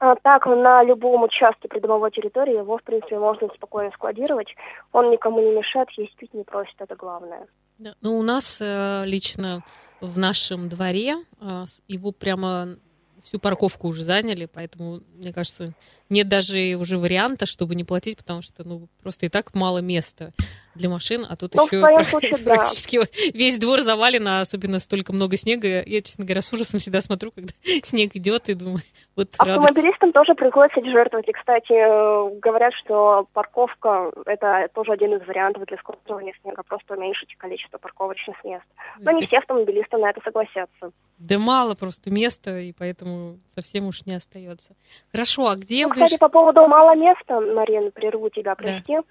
А 0.00 0.14
так, 0.16 0.46
на 0.46 0.82
любом 0.82 1.24
участке 1.24 1.68
придомовой 1.68 2.10
территории 2.10 2.56
его, 2.56 2.78
в 2.78 2.82
принципе, 2.82 3.18
можно 3.18 3.48
спокойно 3.54 3.90
складировать. 3.92 4.54
Он 4.92 5.10
никому 5.10 5.40
не 5.42 5.54
мешает, 5.58 5.90
есть 5.90 6.16
пить 6.16 6.32
не 6.32 6.42
просит, 6.42 6.74
это 6.78 6.96
главное. 6.96 7.46
Да, 7.76 7.94
ну, 8.00 8.18
у 8.18 8.22
нас 8.22 8.62
э, 8.62 9.02
лично 9.04 9.62
в 10.00 10.18
нашем 10.18 10.70
дворе 10.70 11.16
э, 11.40 11.64
его 11.86 12.12
прямо 12.12 12.78
всю 13.22 13.38
парковку 13.38 13.88
уже 13.88 14.02
заняли, 14.02 14.46
поэтому, 14.46 15.00
мне 15.16 15.34
кажется, 15.34 15.74
нет 16.08 16.28
даже 16.28 16.76
уже 16.76 16.96
варианта, 16.96 17.44
чтобы 17.44 17.74
не 17.74 17.84
платить, 17.84 18.16
потому 18.16 18.40
что, 18.40 18.66
ну, 18.66 18.88
просто 19.02 19.26
и 19.26 19.28
так 19.28 19.54
мало 19.54 19.78
места 19.78 20.32
для 20.74 20.88
машин, 20.88 21.26
а 21.28 21.36
тут 21.36 21.54
ну, 21.54 21.66
еще 21.66 22.04
случае, 22.04 22.38
практически 22.44 22.98
да. 22.98 23.06
весь 23.34 23.58
двор 23.58 23.80
завален, 23.80 24.26
а 24.28 24.40
особенно 24.40 24.78
столько 24.78 25.12
много 25.12 25.36
снега. 25.36 25.82
Я, 25.82 26.00
честно 26.00 26.24
говоря, 26.24 26.42
с 26.42 26.52
ужасом 26.52 26.80
всегда 26.80 27.00
смотрю, 27.00 27.30
когда 27.30 27.52
снег 27.82 28.14
идет, 28.14 28.48
и 28.48 28.54
думаю, 28.54 28.78
вот 29.16 29.34
Автомобилистам 29.38 30.10
радость. 30.10 30.14
тоже 30.14 30.34
приходится 30.34 30.84
жертвовать. 30.84 31.28
И, 31.28 31.32
кстати, 31.32 32.40
говорят, 32.40 32.72
что 32.74 33.26
парковка– 33.32 34.12
это 34.26 34.68
тоже 34.74 34.92
один 34.92 35.14
из 35.14 35.26
вариантов 35.26 35.64
для 35.66 35.76
складывания 35.78 36.34
снега, 36.42 36.62
просто 36.62 36.94
уменьшить 36.94 37.36
количество 37.36 37.78
парковочных 37.78 38.42
мест. 38.44 38.64
Но 38.98 39.12
не 39.12 39.26
все 39.26 39.38
автомобилисты 39.38 39.96
на 39.96 40.10
это 40.10 40.20
согласятся. 40.22 40.92
Да 41.18 41.38
мало 41.38 41.74
просто 41.74 42.10
места, 42.10 42.60
и 42.60 42.72
поэтому 42.72 43.38
совсем 43.54 43.86
уж 43.86 44.06
не 44.06 44.14
остается. 44.14 44.74
Хорошо, 45.12 45.48
а 45.48 45.56
где... 45.56 45.86
Ну, 45.86 45.92
кстати, 45.92 46.16
по 46.16 46.30
поводу 46.30 46.66
мало 46.66 46.96
места, 46.96 47.40
Марина, 47.40 47.90
прерву 47.90 48.30
тебя, 48.30 48.54
прости. 48.54 48.96
Да 48.96 49.02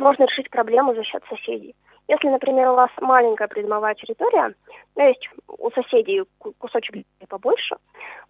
можно 0.00 0.24
решить 0.24 0.50
проблему 0.50 0.94
за 0.94 1.04
счет 1.04 1.22
соседей. 1.28 1.76
Если, 2.08 2.28
например, 2.28 2.68
у 2.68 2.74
вас 2.74 2.90
маленькая 3.00 3.46
придомовая 3.46 3.94
территория, 3.94 4.54
то 4.94 5.02
есть 5.02 5.28
у 5.46 5.70
соседей 5.70 6.24
кусочек 6.58 7.06
побольше, 7.28 7.76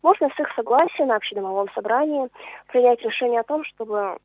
можно 0.02 0.28
с 0.28 0.38
их 0.38 0.52
согласия 0.54 1.06
на 1.06 1.16
общедомовом 1.16 1.70
собрании 1.72 2.28
принять 2.66 3.00
решение 3.00 3.40
о 3.40 3.44
том, 3.44 3.64
чтобы 3.64 4.18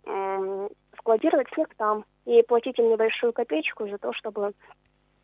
складировать 0.98 1.48
снег 1.54 1.74
там 1.78 2.04
и 2.26 2.44
платить 2.44 2.78
им 2.80 2.90
небольшую 2.90 3.32
копеечку 3.32 3.88
за 3.88 3.98
то, 3.98 4.12
чтобы 4.14 4.52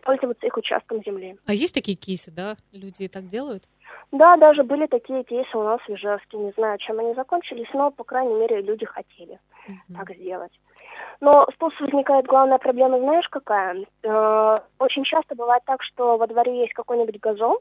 пользоваться 0.02 0.46
их 0.46 0.58
участком 0.58 1.04
земли. 1.04 1.38
А 1.46 1.54
есть 1.54 1.74
такие 1.74 1.96
кейсы, 1.98 2.32
да? 2.32 2.58
Люди 2.72 3.08
так 3.08 3.28
делают? 3.28 3.68
Да, 4.12 4.36
даже 4.36 4.64
были 4.64 4.88
такие 4.88 5.24
кейсы 5.24 5.58
у 5.58 5.64
нас 5.64 5.80
в 5.82 5.90
Ижевске. 5.90 6.38
Не 6.38 6.52
знаю, 6.52 6.78
чем 6.80 7.00
они 7.00 7.14
закончились, 7.14 7.70
но, 7.74 7.92
по 7.92 8.04
крайней 8.04 8.36
мере, 8.36 8.62
люди 8.62 8.86
хотели 8.86 9.40
uh-huh. 9.68 9.96
так 9.96 10.16
сделать. 10.16 10.52
Но 11.22 11.48
тут 11.60 11.80
возникает 11.80 12.26
главная 12.26 12.58
проблема, 12.58 13.00
знаешь, 13.00 13.30
какая? 13.30 13.86
Э, 14.04 14.60
очень 14.80 15.04
часто 15.04 15.36
бывает 15.36 15.64
так, 15.66 15.84
что 15.84 16.18
во 16.18 16.28
дворе 16.28 16.60
есть 16.62 16.74
какой-нибудь 16.74 17.20
газон, 17.20 17.58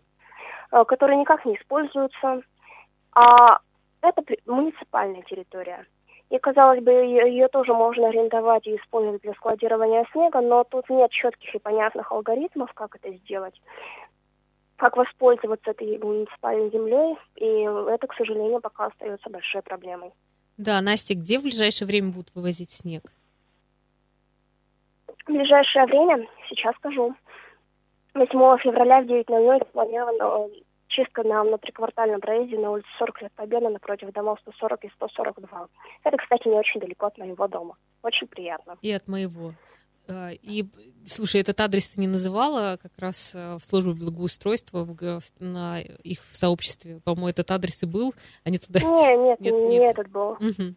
э, 0.72 0.84
который 0.84 1.16
никак 1.16 1.44
не 1.44 1.56
используется, 1.56 2.42
а 3.14 3.58
это 4.00 4.24
муниципальная 4.46 5.22
территория. 5.22 5.86
И, 6.30 6.38
казалось 6.38 6.80
бы, 6.80 6.92
ее 6.92 7.48
тоже 7.48 7.74
можно 7.74 8.08
арендовать 8.08 8.66
и 8.66 8.76
использовать 8.76 9.22
для 9.22 9.34
складирования 9.34 10.06
снега, 10.12 10.40
но 10.40 10.62
тут 10.62 10.88
нет 10.88 11.10
четких 11.10 11.56
и 11.56 11.58
понятных 11.58 12.12
алгоритмов, 12.12 12.72
как 12.72 12.94
это 12.94 13.12
сделать, 13.18 13.60
как 14.76 14.96
воспользоваться 14.96 15.72
этой 15.72 15.98
муниципальной 15.98 16.70
землей, 16.70 17.16
и 17.34 17.62
это, 17.92 18.06
к 18.06 18.14
сожалению, 18.14 18.60
пока 18.60 18.86
остается 18.86 19.28
большой 19.28 19.62
проблемой. 19.62 20.12
Да, 20.56 20.80
Настя, 20.80 21.14
где 21.14 21.38
в 21.38 21.42
ближайшее 21.42 21.88
время 21.88 22.12
будут 22.12 22.32
вывозить 22.34 22.70
снег? 22.70 23.12
В 25.26 25.32
ближайшее 25.32 25.86
время, 25.86 26.28
сейчас 26.48 26.76
скажу. 26.76 27.14
8 28.14 28.58
февраля 28.58 29.00
в 29.00 29.06
9.00 29.06 29.58
запланирована 29.58 30.48
чистка 30.90 31.22
на 31.22 31.42
внутриквартальном 31.44 32.20
проезде 32.20 32.58
на 32.58 32.72
улице 32.72 32.88
40 32.98 33.22
лет 33.22 33.32
Победы 33.32 33.68
напротив 33.68 34.12
домов 34.12 34.38
140 34.42 34.84
и 34.84 34.90
142. 34.96 35.68
Это, 36.04 36.16
кстати, 36.16 36.48
не 36.48 36.56
очень 36.56 36.80
далеко 36.80 37.06
от 37.06 37.18
моего 37.18 37.48
дома. 37.48 37.76
Очень 38.02 38.26
приятно. 38.26 38.76
И 38.82 38.90
от 38.90 39.08
моего. 39.08 39.52
А, 40.08 40.30
и, 40.32 40.64
слушай, 41.06 41.40
этот 41.40 41.60
адрес 41.60 41.90
ты 41.90 42.00
не 42.00 42.08
называла 42.08 42.78
как 42.82 42.92
раз 42.98 43.34
э, 43.34 43.56
в 43.56 43.60
службе 43.60 43.92
благоустройства 43.92 44.84
в, 44.84 45.20
на 45.38 45.80
их 45.80 46.20
в 46.28 46.36
сообществе. 46.36 47.00
По-моему, 47.04 47.28
этот 47.28 47.50
адрес 47.50 47.82
и 47.82 47.86
был. 47.86 48.12
Они 48.44 48.58
туда... 48.58 48.80
Нет, 48.80 49.18
нет, 49.18 49.40
нет, 49.40 49.54
не 49.54 49.78
нет. 49.78 49.96
этот 49.96 50.10
был. 50.10 50.32
Угу. 50.32 50.74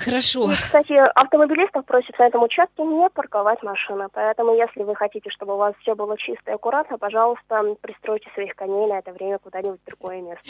Хорошо. 0.00 0.50
И, 0.50 0.54
кстати, 0.54 0.92
автомобилистов 0.92 1.84
просят 1.84 2.18
на 2.18 2.26
этом 2.26 2.42
участке 2.42 2.82
не 2.82 3.08
парковать 3.10 3.62
машины. 3.62 4.08
Поэтому, 4.12 4.54
если 4.54 4.82
вы 4.82 4.94
хотите, 4.94 5.28
чтобы 5.30 5.54
у 5.54 5.58
вас 5.58 5.74
все 5.82 5.94
было 5.94 6.16
чисто 6.16 6.50
и 6.50 6.54
аккуратно, 6.54 6.96
пожалуйста, 6.96 7.76
пристройте 7.82 8.28
своих 8.34 8.54
коней 8.54 8.88
на 8.88 8.98
это 8.98 9.12
время 9.12 9.38
куда-нибудь 9.38 9.80
в 9.84 9.86
другое 9.86 10.22
место. 10.22 10.44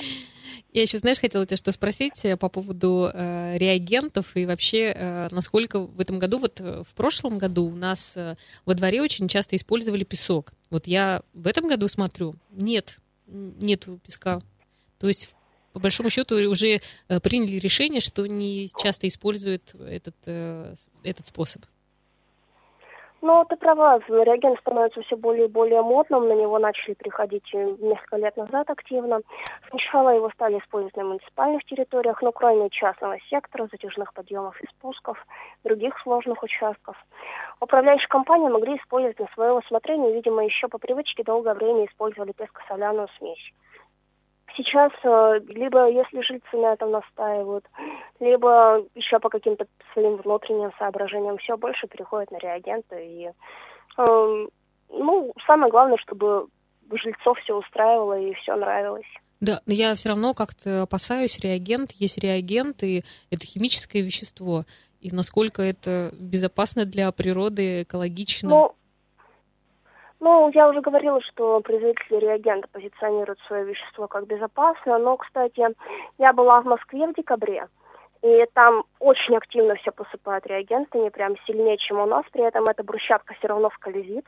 Я 0.72 0.82
еще, 0.82 0.98
знаешь, 0.98 1.18
хотела 1.18 1.44
тебя 1.44 1.56
что 1.56 1.72
спросить 1.72 2.24
э, 2.24 2.36
по 2.36 2.48
поводу 2.48 3.10
э, 3.12 3.58
реагентов 3.58 4.36
и 4.36 4.46
вообще, 4.46 4.92
э, 4.94 5.28
насколько 5.32 5.80
в 5.80 5.98
этом 5.98 6.20
году, 6.20 6.38
вот 6.38 6.60
э, 6.60 6.84
в 6.88 6.94
прошлом 6.94 7.38
году 7.38 7.66
у 7.66 7.74
нас 7.74 8.16
э, 8.16 8.36
во 8.66 8.74
дворе 8.74 9.02
очень 9.02 9.26
часто 9.26 9.56
использовали 9.56 10.04
песок. 10.04 10.52
Вот 10.70 10.86
я 10.86 11.22
в 11.34 11.48
этом 11.48 11.66
году 11.66 11.88
смотрю, 11.88 12.34
нет, 12.52 12.98
нет 13.26 13.86
песка. 14.06 14.40
То 15.00 15.08
есть 15.08 15.34
по 15.72 15.80
большому 15.80 16.11
счету 16.11 16.37
уже 16.50 16.80
э, 17.09 17.20
приняли 17.20 17.59
решение, 17.59 18.00
что 18.00 18.26
не 18.26 18.70
часто 18.76 19.06
используют 19.09 19.74
этот, 19.74 20.16
э, 20.26 20.74
этот 21.04 21.26
способ. 21.26 21.62
Ну, 23.22 23.44
ты 23.44 23.56
права, 23.56 23.98
реагент 24.09 24.59
становится 24.61 25.02
все 25.02 25.14
более 25.14 25.44
и 25.44 25.50
более 25.50 25.83
модным, 25.83 26.26
на 26.26 26.33
него 26.33 26.59
начали 26.59 26.94
приходить 26.94 27.44
несколько 27.52 28.16
лет 28.16 28.35
назад 28.38 28.70
активно. 28.70 29.20
Сначала 29.68 30.14
его 30.16 30.30
стали 30.30 30.59
использовать 30.59 30.96
на 30.96 31.04
муниципальных 31.04 31.62
территориях, 31.64 32.22
но 32.22 32.33
кроме 32.33 32.70
частного 32.70 33.18
сектора, 33.28 33.68
затяжных 33.70 34.14
подъемов 34.14 34.59
и 34.62 34.66
спусков, 34.68 35.18
других 35.64 36.00
сложных 36.02 36.42
участков. 36.42 36.96
Управляющие 37.61 38.09
компании 38.09 38.48
могли 38.48 38.76
использовать 38.78 39.20
на 39.20 39.28
свое 39.35 39.52
усмотрение, 39.52 40.14
видимо, 40.14 40.42
еще 40.42 40.68
по 40.68 40.78
привычке 40.78 41.22
долгое 41.22 41.52
время 41.52 41.85
использовали 41.85 42.33
песко-соляную 42.33 43.09
смесь 43.18 43.52
сейчас 44.56 44.92
э, 45.02 45.40
либо 45.48 45.88
если 45.88 46.20
жильцы 46.20 46.56
на 46.56 46.72
этом 46.72 46.90
настаивают, 46.90 47.64
либо 48.18 48.84
еще 48.94 49.18
по 49.18 49.28
каким-то 49.28 49.66
своим 49.92 50.16
внутренним 50.16 50.72
соображениям 50.78 51.38
все 51.38 51.56
больше 51.56 51.86
переходит 51.86 52.30
на 52.30 52.38
реагенты. 52.38 53.06
И, 53.06 53.30
э, 53.98 54.46
ну, 54.88 55.32
самое 55.46 55.70
главное, 55.70 55.98
чтобы 55.98 56.46
жильцов 56.90 57.38
все 57.40 57.56
устраивало 57.56 58.18
и 58.18 58.34
все 58.34 58.56
нравилось. 58.56 59.06
Да, 59.40 59.62
но 59.64 59.72
я 59.72 59.94
все 59.94 60.10
равно 60.10 60.34
как-то 60.34 60.82
опасаюсь 60.82 61.38
реагент. 61.38 61.92
Есть 61.92 62.18
реагент, 62.18 62.82
и 62.82 63.04
это 63.30 63.46
химическое 63.46 64.02
вещество. 64.02 64.64
И 65.00 65.10
насколько 65.10 65.62
это 65.62 66.12
безопасно 66.18 66.84
для 66.84 67.10
природы, 67.10 67.82
экологично? 67.82 68.48
Ну, 68.50 68.74
ну, 70.20 70.50
я 70.54 70.68
уже 70.68 70.83
говорила, 70.83 71.20
что 71.22 71.61
производители 71.61 72.16
реагента 72.16 72.68
позиционируют 72.70 73.40
свое 73.46 73.64
вещество 73.64 74.06
как 74.06 74.26
безопасное, 74.26 74.98
но, 74.98 75.16
кстати, 75.16 75.74
я 76.18 76.33
была 76.33 76.61
в 76.61 76.66
Москве 76.66 77.06
в 77.06 77.14
декабре, 77.14 77.68
и 78.22 78.46
там 78.52 78.85
очень 78.98 79.35
активно 79.37 79.76
все 79.76 79.92
посыпают 79.92 80.46
реагентами, 80.46 81.09
прям 81.09 81.37
сильнее, 81.46 81.78
чем 81.78 82.00
у 82.00 82.06
нас, 82.06 82.24
при 82.33 82.42
этом 82.42 82.66
эта 82.66 82.85
брусчатка 82.85 83.35
все 83.35 83.48
равно 83.48 83.70
скользит. 83.70 84.26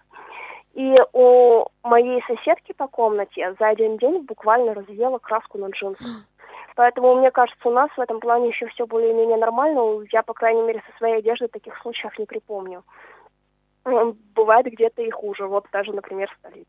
И 0.72 0.98
у 1.12 1.66
моей 1.82 2.22
соседки 2.26 2.72
по 2.72 2.88
комнате 2.88 3.54
за 3.60 3.68
один 3.68 3.98
день 3.98 4.22
буквально 4.22 4.72
развела 4.72 5.18
краску 5.18 5.58
на 5.58 5.66
джинсах. 5.66 6.06
Поэтому, 6.74 7.14
мне 7.16 7.30
кажется, 7.30 7.68
у 7.68 7.70
нас 7.72 7.90
в 7.94 8.00
этом 8.00 8.18
плане 8.20 8.48
еще 8.48 8.66
все 8.68 8.86
более-менее 8.86 9.36
нормально. 9.36 10.06
Я, 10.10 10.22
по 10.22 10.32
крайней 10.32 10.62
мере, 10.62 10.82
со 10.90 10.96
своей 10.96 11.16
одеждой 11.16 11.48
таких 11.48 11.76
случаев 11.82 12.18
не 12.18 12.24
припомню 12.24 12.82
бывает 13.84 14.66
где-то 14.66 15.02
и 15.02 15.10
хуже. 15.10 15.46
Вот 15.46 15.66
даже, 15.72 15.92
например, 15.92 16.28
столица. 16.38 16.68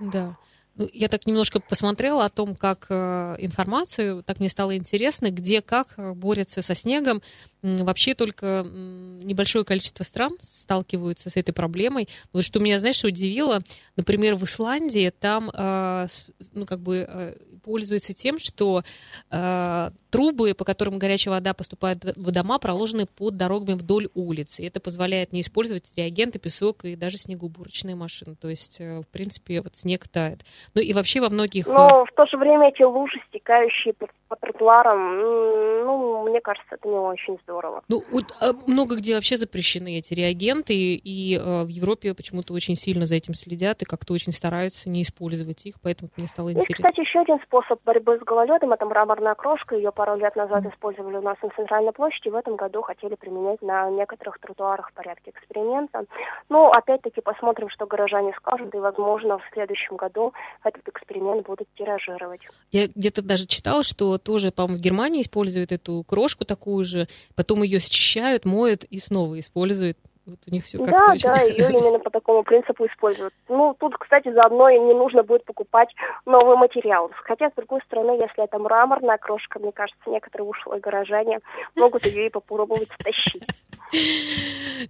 Да. 0.00 0.36
Ну, 0.76 0.88
я 0.92 1.08
так 1.08 1.26
немножко 1.26 1.60
посмотрела 1.60 2.24
о 2.24 2.30
том, 2.30 2.56
как 2.56 2.86
э, 2.90 3.36
информацию, 3.38 4.24
так 4.24 4.40
мне 4.40 4.48
стало 4.48 4.76
интересно, 4.76 5.30
где 5.30 5.62
как 5.62 5.94
э, 5.96 6.14
борются 6.14 6.62
со 6.62 6.74
снегом. 6.74 7.22
Вообще 7.64 8.14
только 8.14 8.62
небольшое 8.62 9.64
количество 9.64 10.04
стран 10.04 10.36
сталкиваются 10.42 11.30
с 11.30 11.36
этой 11.38 11.52
проблемой. 11.52 12.10
Вот 12.34 12.44
что 12.44 12.60
меня, 12.60 12.78
знаешь, 12.78 13.02
удивило, 13.04 13.60
например, 13.96 14.34
в 14.34 14.44
Исландии 14.44 15.10
там, 15.18 15.50
э, 15.50 16.06
ну, 16.52 16.66
как 16.66 16.80
бы 16.80 17.06
э, 17.08 17.34
пользуются 17.64 18.12
тем, 18.12 18.38
что 18.38 18.82
э, 19.30 19.90
трубы, 20.10 20.54
по 20.54 20.64
которым 20.64 20.98
горячая 20.98 21.34
вода 21.34 21.54
поступает 21.54 22.04
в 22.04 22.30
дома, 22.30 22.58
проложены 22.58 23.06
под 23.06 23.38
дорогами 23.38 23.76
вдоль 23.76 24.08
улицы. 24.14 24.62
И 24.62 24.66
это 24.66 24.78
позволяет 24.78 25.32
не 25.32 25.40
использовать 25.40 25.90
реагенты, 25.96 26.38
песок 26.38 26.84
и 26.84 26.96
даже 26.96 27.16
снегоуборочные 27.16 27.94
машины. 27.96 28.36
То 28.38 28.50
есть, 28.50 28.80
э, 28.80 29.00
в 29.00 29.06
принципе, 29.06 29.62
вот 29.62 29.74
снег 29.74 30.06
тает. 30.08 30.40
Ну 30.74 30.82
и 30.82 30.92
вообще 30.92 31.20
во 31.22 31.30
многих... 31.30 31.66
Но 31.66 32.02
э, 32.02 32.12
в 32.12 32.14
то 32.14 32.26
же 32.26 32.36
время 32.36 32.68
эти 32.68 32.82
лужи, 32.82 33.18
стекающие 33.30 33.94
по, 33.94 34.06
по 34.28 34.36
тротуарам, 34.36 35.18
ну, 35.18 36.28
мне 36.28 36.42
кажется, 36.42 36.74
это 36.74 36.86
не 36.86 36.96
очень 36.96 37.38
здорово. 37.44 37.53
Ну, 37.88 38.02
вот, 38.10 38.34
а 38.40 38.52
много 38.66 38.96
где 38.96 39.14
вообще 39.14 39.36
запрещены 39.36 39.98
эти 39.98 40.14
реагенты, 40.14 40.74
и, 40.74 40.94
и 40.96 41.36
э, 41.36 41.64
в 41.64 41.68
Европе 41.68 42.14
почему-то 42.14 42.54
очень 42.54 42.76
сильно 42.76 43.06
за 43.06 43.16
этим 43.16 43.34
следят 43.34 43.82
и 43.82 43.84
как-то 43.84 44.12
очень 44.12 44.32
стараются 44.32 44.88
не 44.88 45.02
использовать 45.02 45.66
их, 45.66 45.76
поэтому 45.80 46.10
мне 46.16 46.28
стало 46.28 46.50
интересно. 46.50 46.72
И, 46.72 46.74
кстати, 46.74 47.00
еще 47.00 47.20
один 47.20 47.38
способ 47.40 47.82
борьбы 47.84 48.18
с 48.18 48.24
гололедом, 48.24 48.72
это 48.72 48.86
мраморная 48.86 49.34
крошка, 49.34 49.76
ее 49.76 49.92
пару 49.92 50.16
лет 50.16 50.36
назад 50.36 50.64
использовали 50.66 51.16
у 51.16 51.22
нас 51.22 51.36
на 51.42 51.50
центральной 51.50 51.92
площади, 51.92 52.28
в 52.28 52.34
этом 52.34 52.56
году 52.56 52.82
хотели 52.82 53.14
применять 53.14 53.62
на 53.62 53.90
некоторых 53.90 54.38
тротуарах 54.38 54.90
в 54.90 54.92
порядке 54.92 55.30
эксперимента. 55.30 56.04
Ну, 56.48 56.70
опять-таки 56.70 57.20
посмотрим, 57.20 57.68
что 57.70 57.86
горожане 57.86 58.32
скажут, 58.36 58.74
и, 58.74 58.78
возможно, 58.78 59.38
в 59.38 59.42
следующем 59.52 59.96
году 59.96 60.32
этот 60.62 60.86
эксперимент 60.88 61.46
будут 61.46 61.68
тиражировать. 61.76 62.40
Я 62.70 62.88
где-то 62.88 63.22
даже 63.22 63.46
читала, 63.46 63.82
что 63.82 64.18
тоже, 64.18 64.50
по-моему, 64.50 64.78
в 64.78 64.82
Германии 64.82 65.22
используют 65.22 65.72
эту 65.72 66.02
крошку 66.04 66.44
такую 66.44 66.84
же, 66.84 67.06
потом 67.44 67.62
ее 67.62 67.78
счищают, 67.78 68.46
моют 68.46 68.84
и 68.84 68.98
снова 68.98 69.38
используют. 69.38 69.98
Вот 70.26 70.38
у 70.46 70.50
них 70.50 70.64
все 70.64 70.78
да, 70.78 70.84
как-то 70.84 71.12
очень... 71.12 71.28
Да, 71.28 71.42
ее 71.42 71.70
именно 71.70 71.98
по 71.98 72.10
такому 72.10 72.42
принципу 72.44 72.86
используют. 72.86 73.34
Ну, 73.48 73.76
тут, 73.78 73.96
кстати, 73.98 74.32
заодно 74.32 74.70
и 74.70 74.78
не 74.78 74.94
нужно 74.94 75.22
будет 75.22 75.44
покупать 75.44 75.88
новый 76.24 76.56
материал. 76.56 77.10
Хотя, 77.24 77.50
с 77.50 77.54
другой 77.54 77.80
стороны, 77.86 78.12
если 78.12 78.44
это 78.44 78.58
мраморная 78.58 79.18
крошка, 79.18 79.58
мне 79.58 79.72
кажется, 79.72 80.02
некоторые 80.08 80.48
ушлые 80.48 80.80
горожане 80.80 81.40
могут 81.74 82.06
ее 82.06 82.26
и 82.26 82.30
попробовать 82.30 82.88
стащить. 83.00 83.44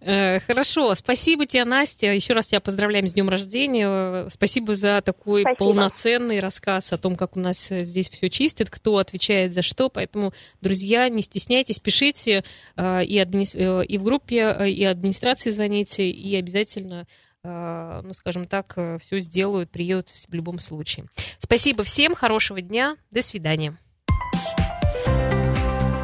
Э, 0.00 0.40
хорошо, 0.40 0.94
спасибо 0.94 1.46
тебе, 1.46 1.64
Настя. 1.64 2.06
Еще 2.06 2.32
раз 2.32 2.46
тебя 2.46 2.60
поздравляем 2.60 3.06
с 3.06 3.12
днем 3.12 3.28
рождения. 3.28 4.28
Спасибо 4.30 4.74
за 4.74 5.02
такой 5.02 5.42
спасибо. 5.42 5.58
полноценный 5.58 6.40
рассказ 6.40 6.92
о 6.92 6.98
том, 6.98 7.16
как 7.16 7.36
у 7.36 7.40
нас 7.40 7.68
здесь 7.68 8.08
все 8.08 8.30
чистит, 8.30 8.70
кто 8.70 8.96
отвечает 8.96 9.52
за 9.52 9.62
что. 9.62 9.90
Поэтому, 9.90 10.32
друзья, 10.62 11.08
не 11.08 11.22
стесняйтесь, 11.22 11.78
пишите 11.80 12.44
э, 12.76 13.04
и, 13.04 13.18
админи... 13.18 13.46
Э, 13.54 13.84
и 13.84 13.98
в 13.98 14.04
группе, 14.04 14.56
и 14.68 14.84
администрации 15.24 15.50
звоните, 15.50 16.10
и 16.10 16.36
обязательно 16.36 17.06
ну, 17.46 18.14
скажем 18.14 18.46
так, 18.46 18.74
все 19.00 19.18
сделают, 19.18 19.70
приедут 19.70 20.08
в 20.08 20.32
любом 20.32 20.60
случае. 20.60 21.04
Спасибо 21.38 21.84
всем, 21.84 22.14
хорошего 22.14 22.62
дня, 22.62 22.96
до 23.10 23.20
свидания. 23.20 23.76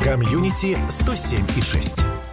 Комьюнити 0.03 0.77
107 0.91 1.47
и 1.57 1.63
6. 1.63 2.30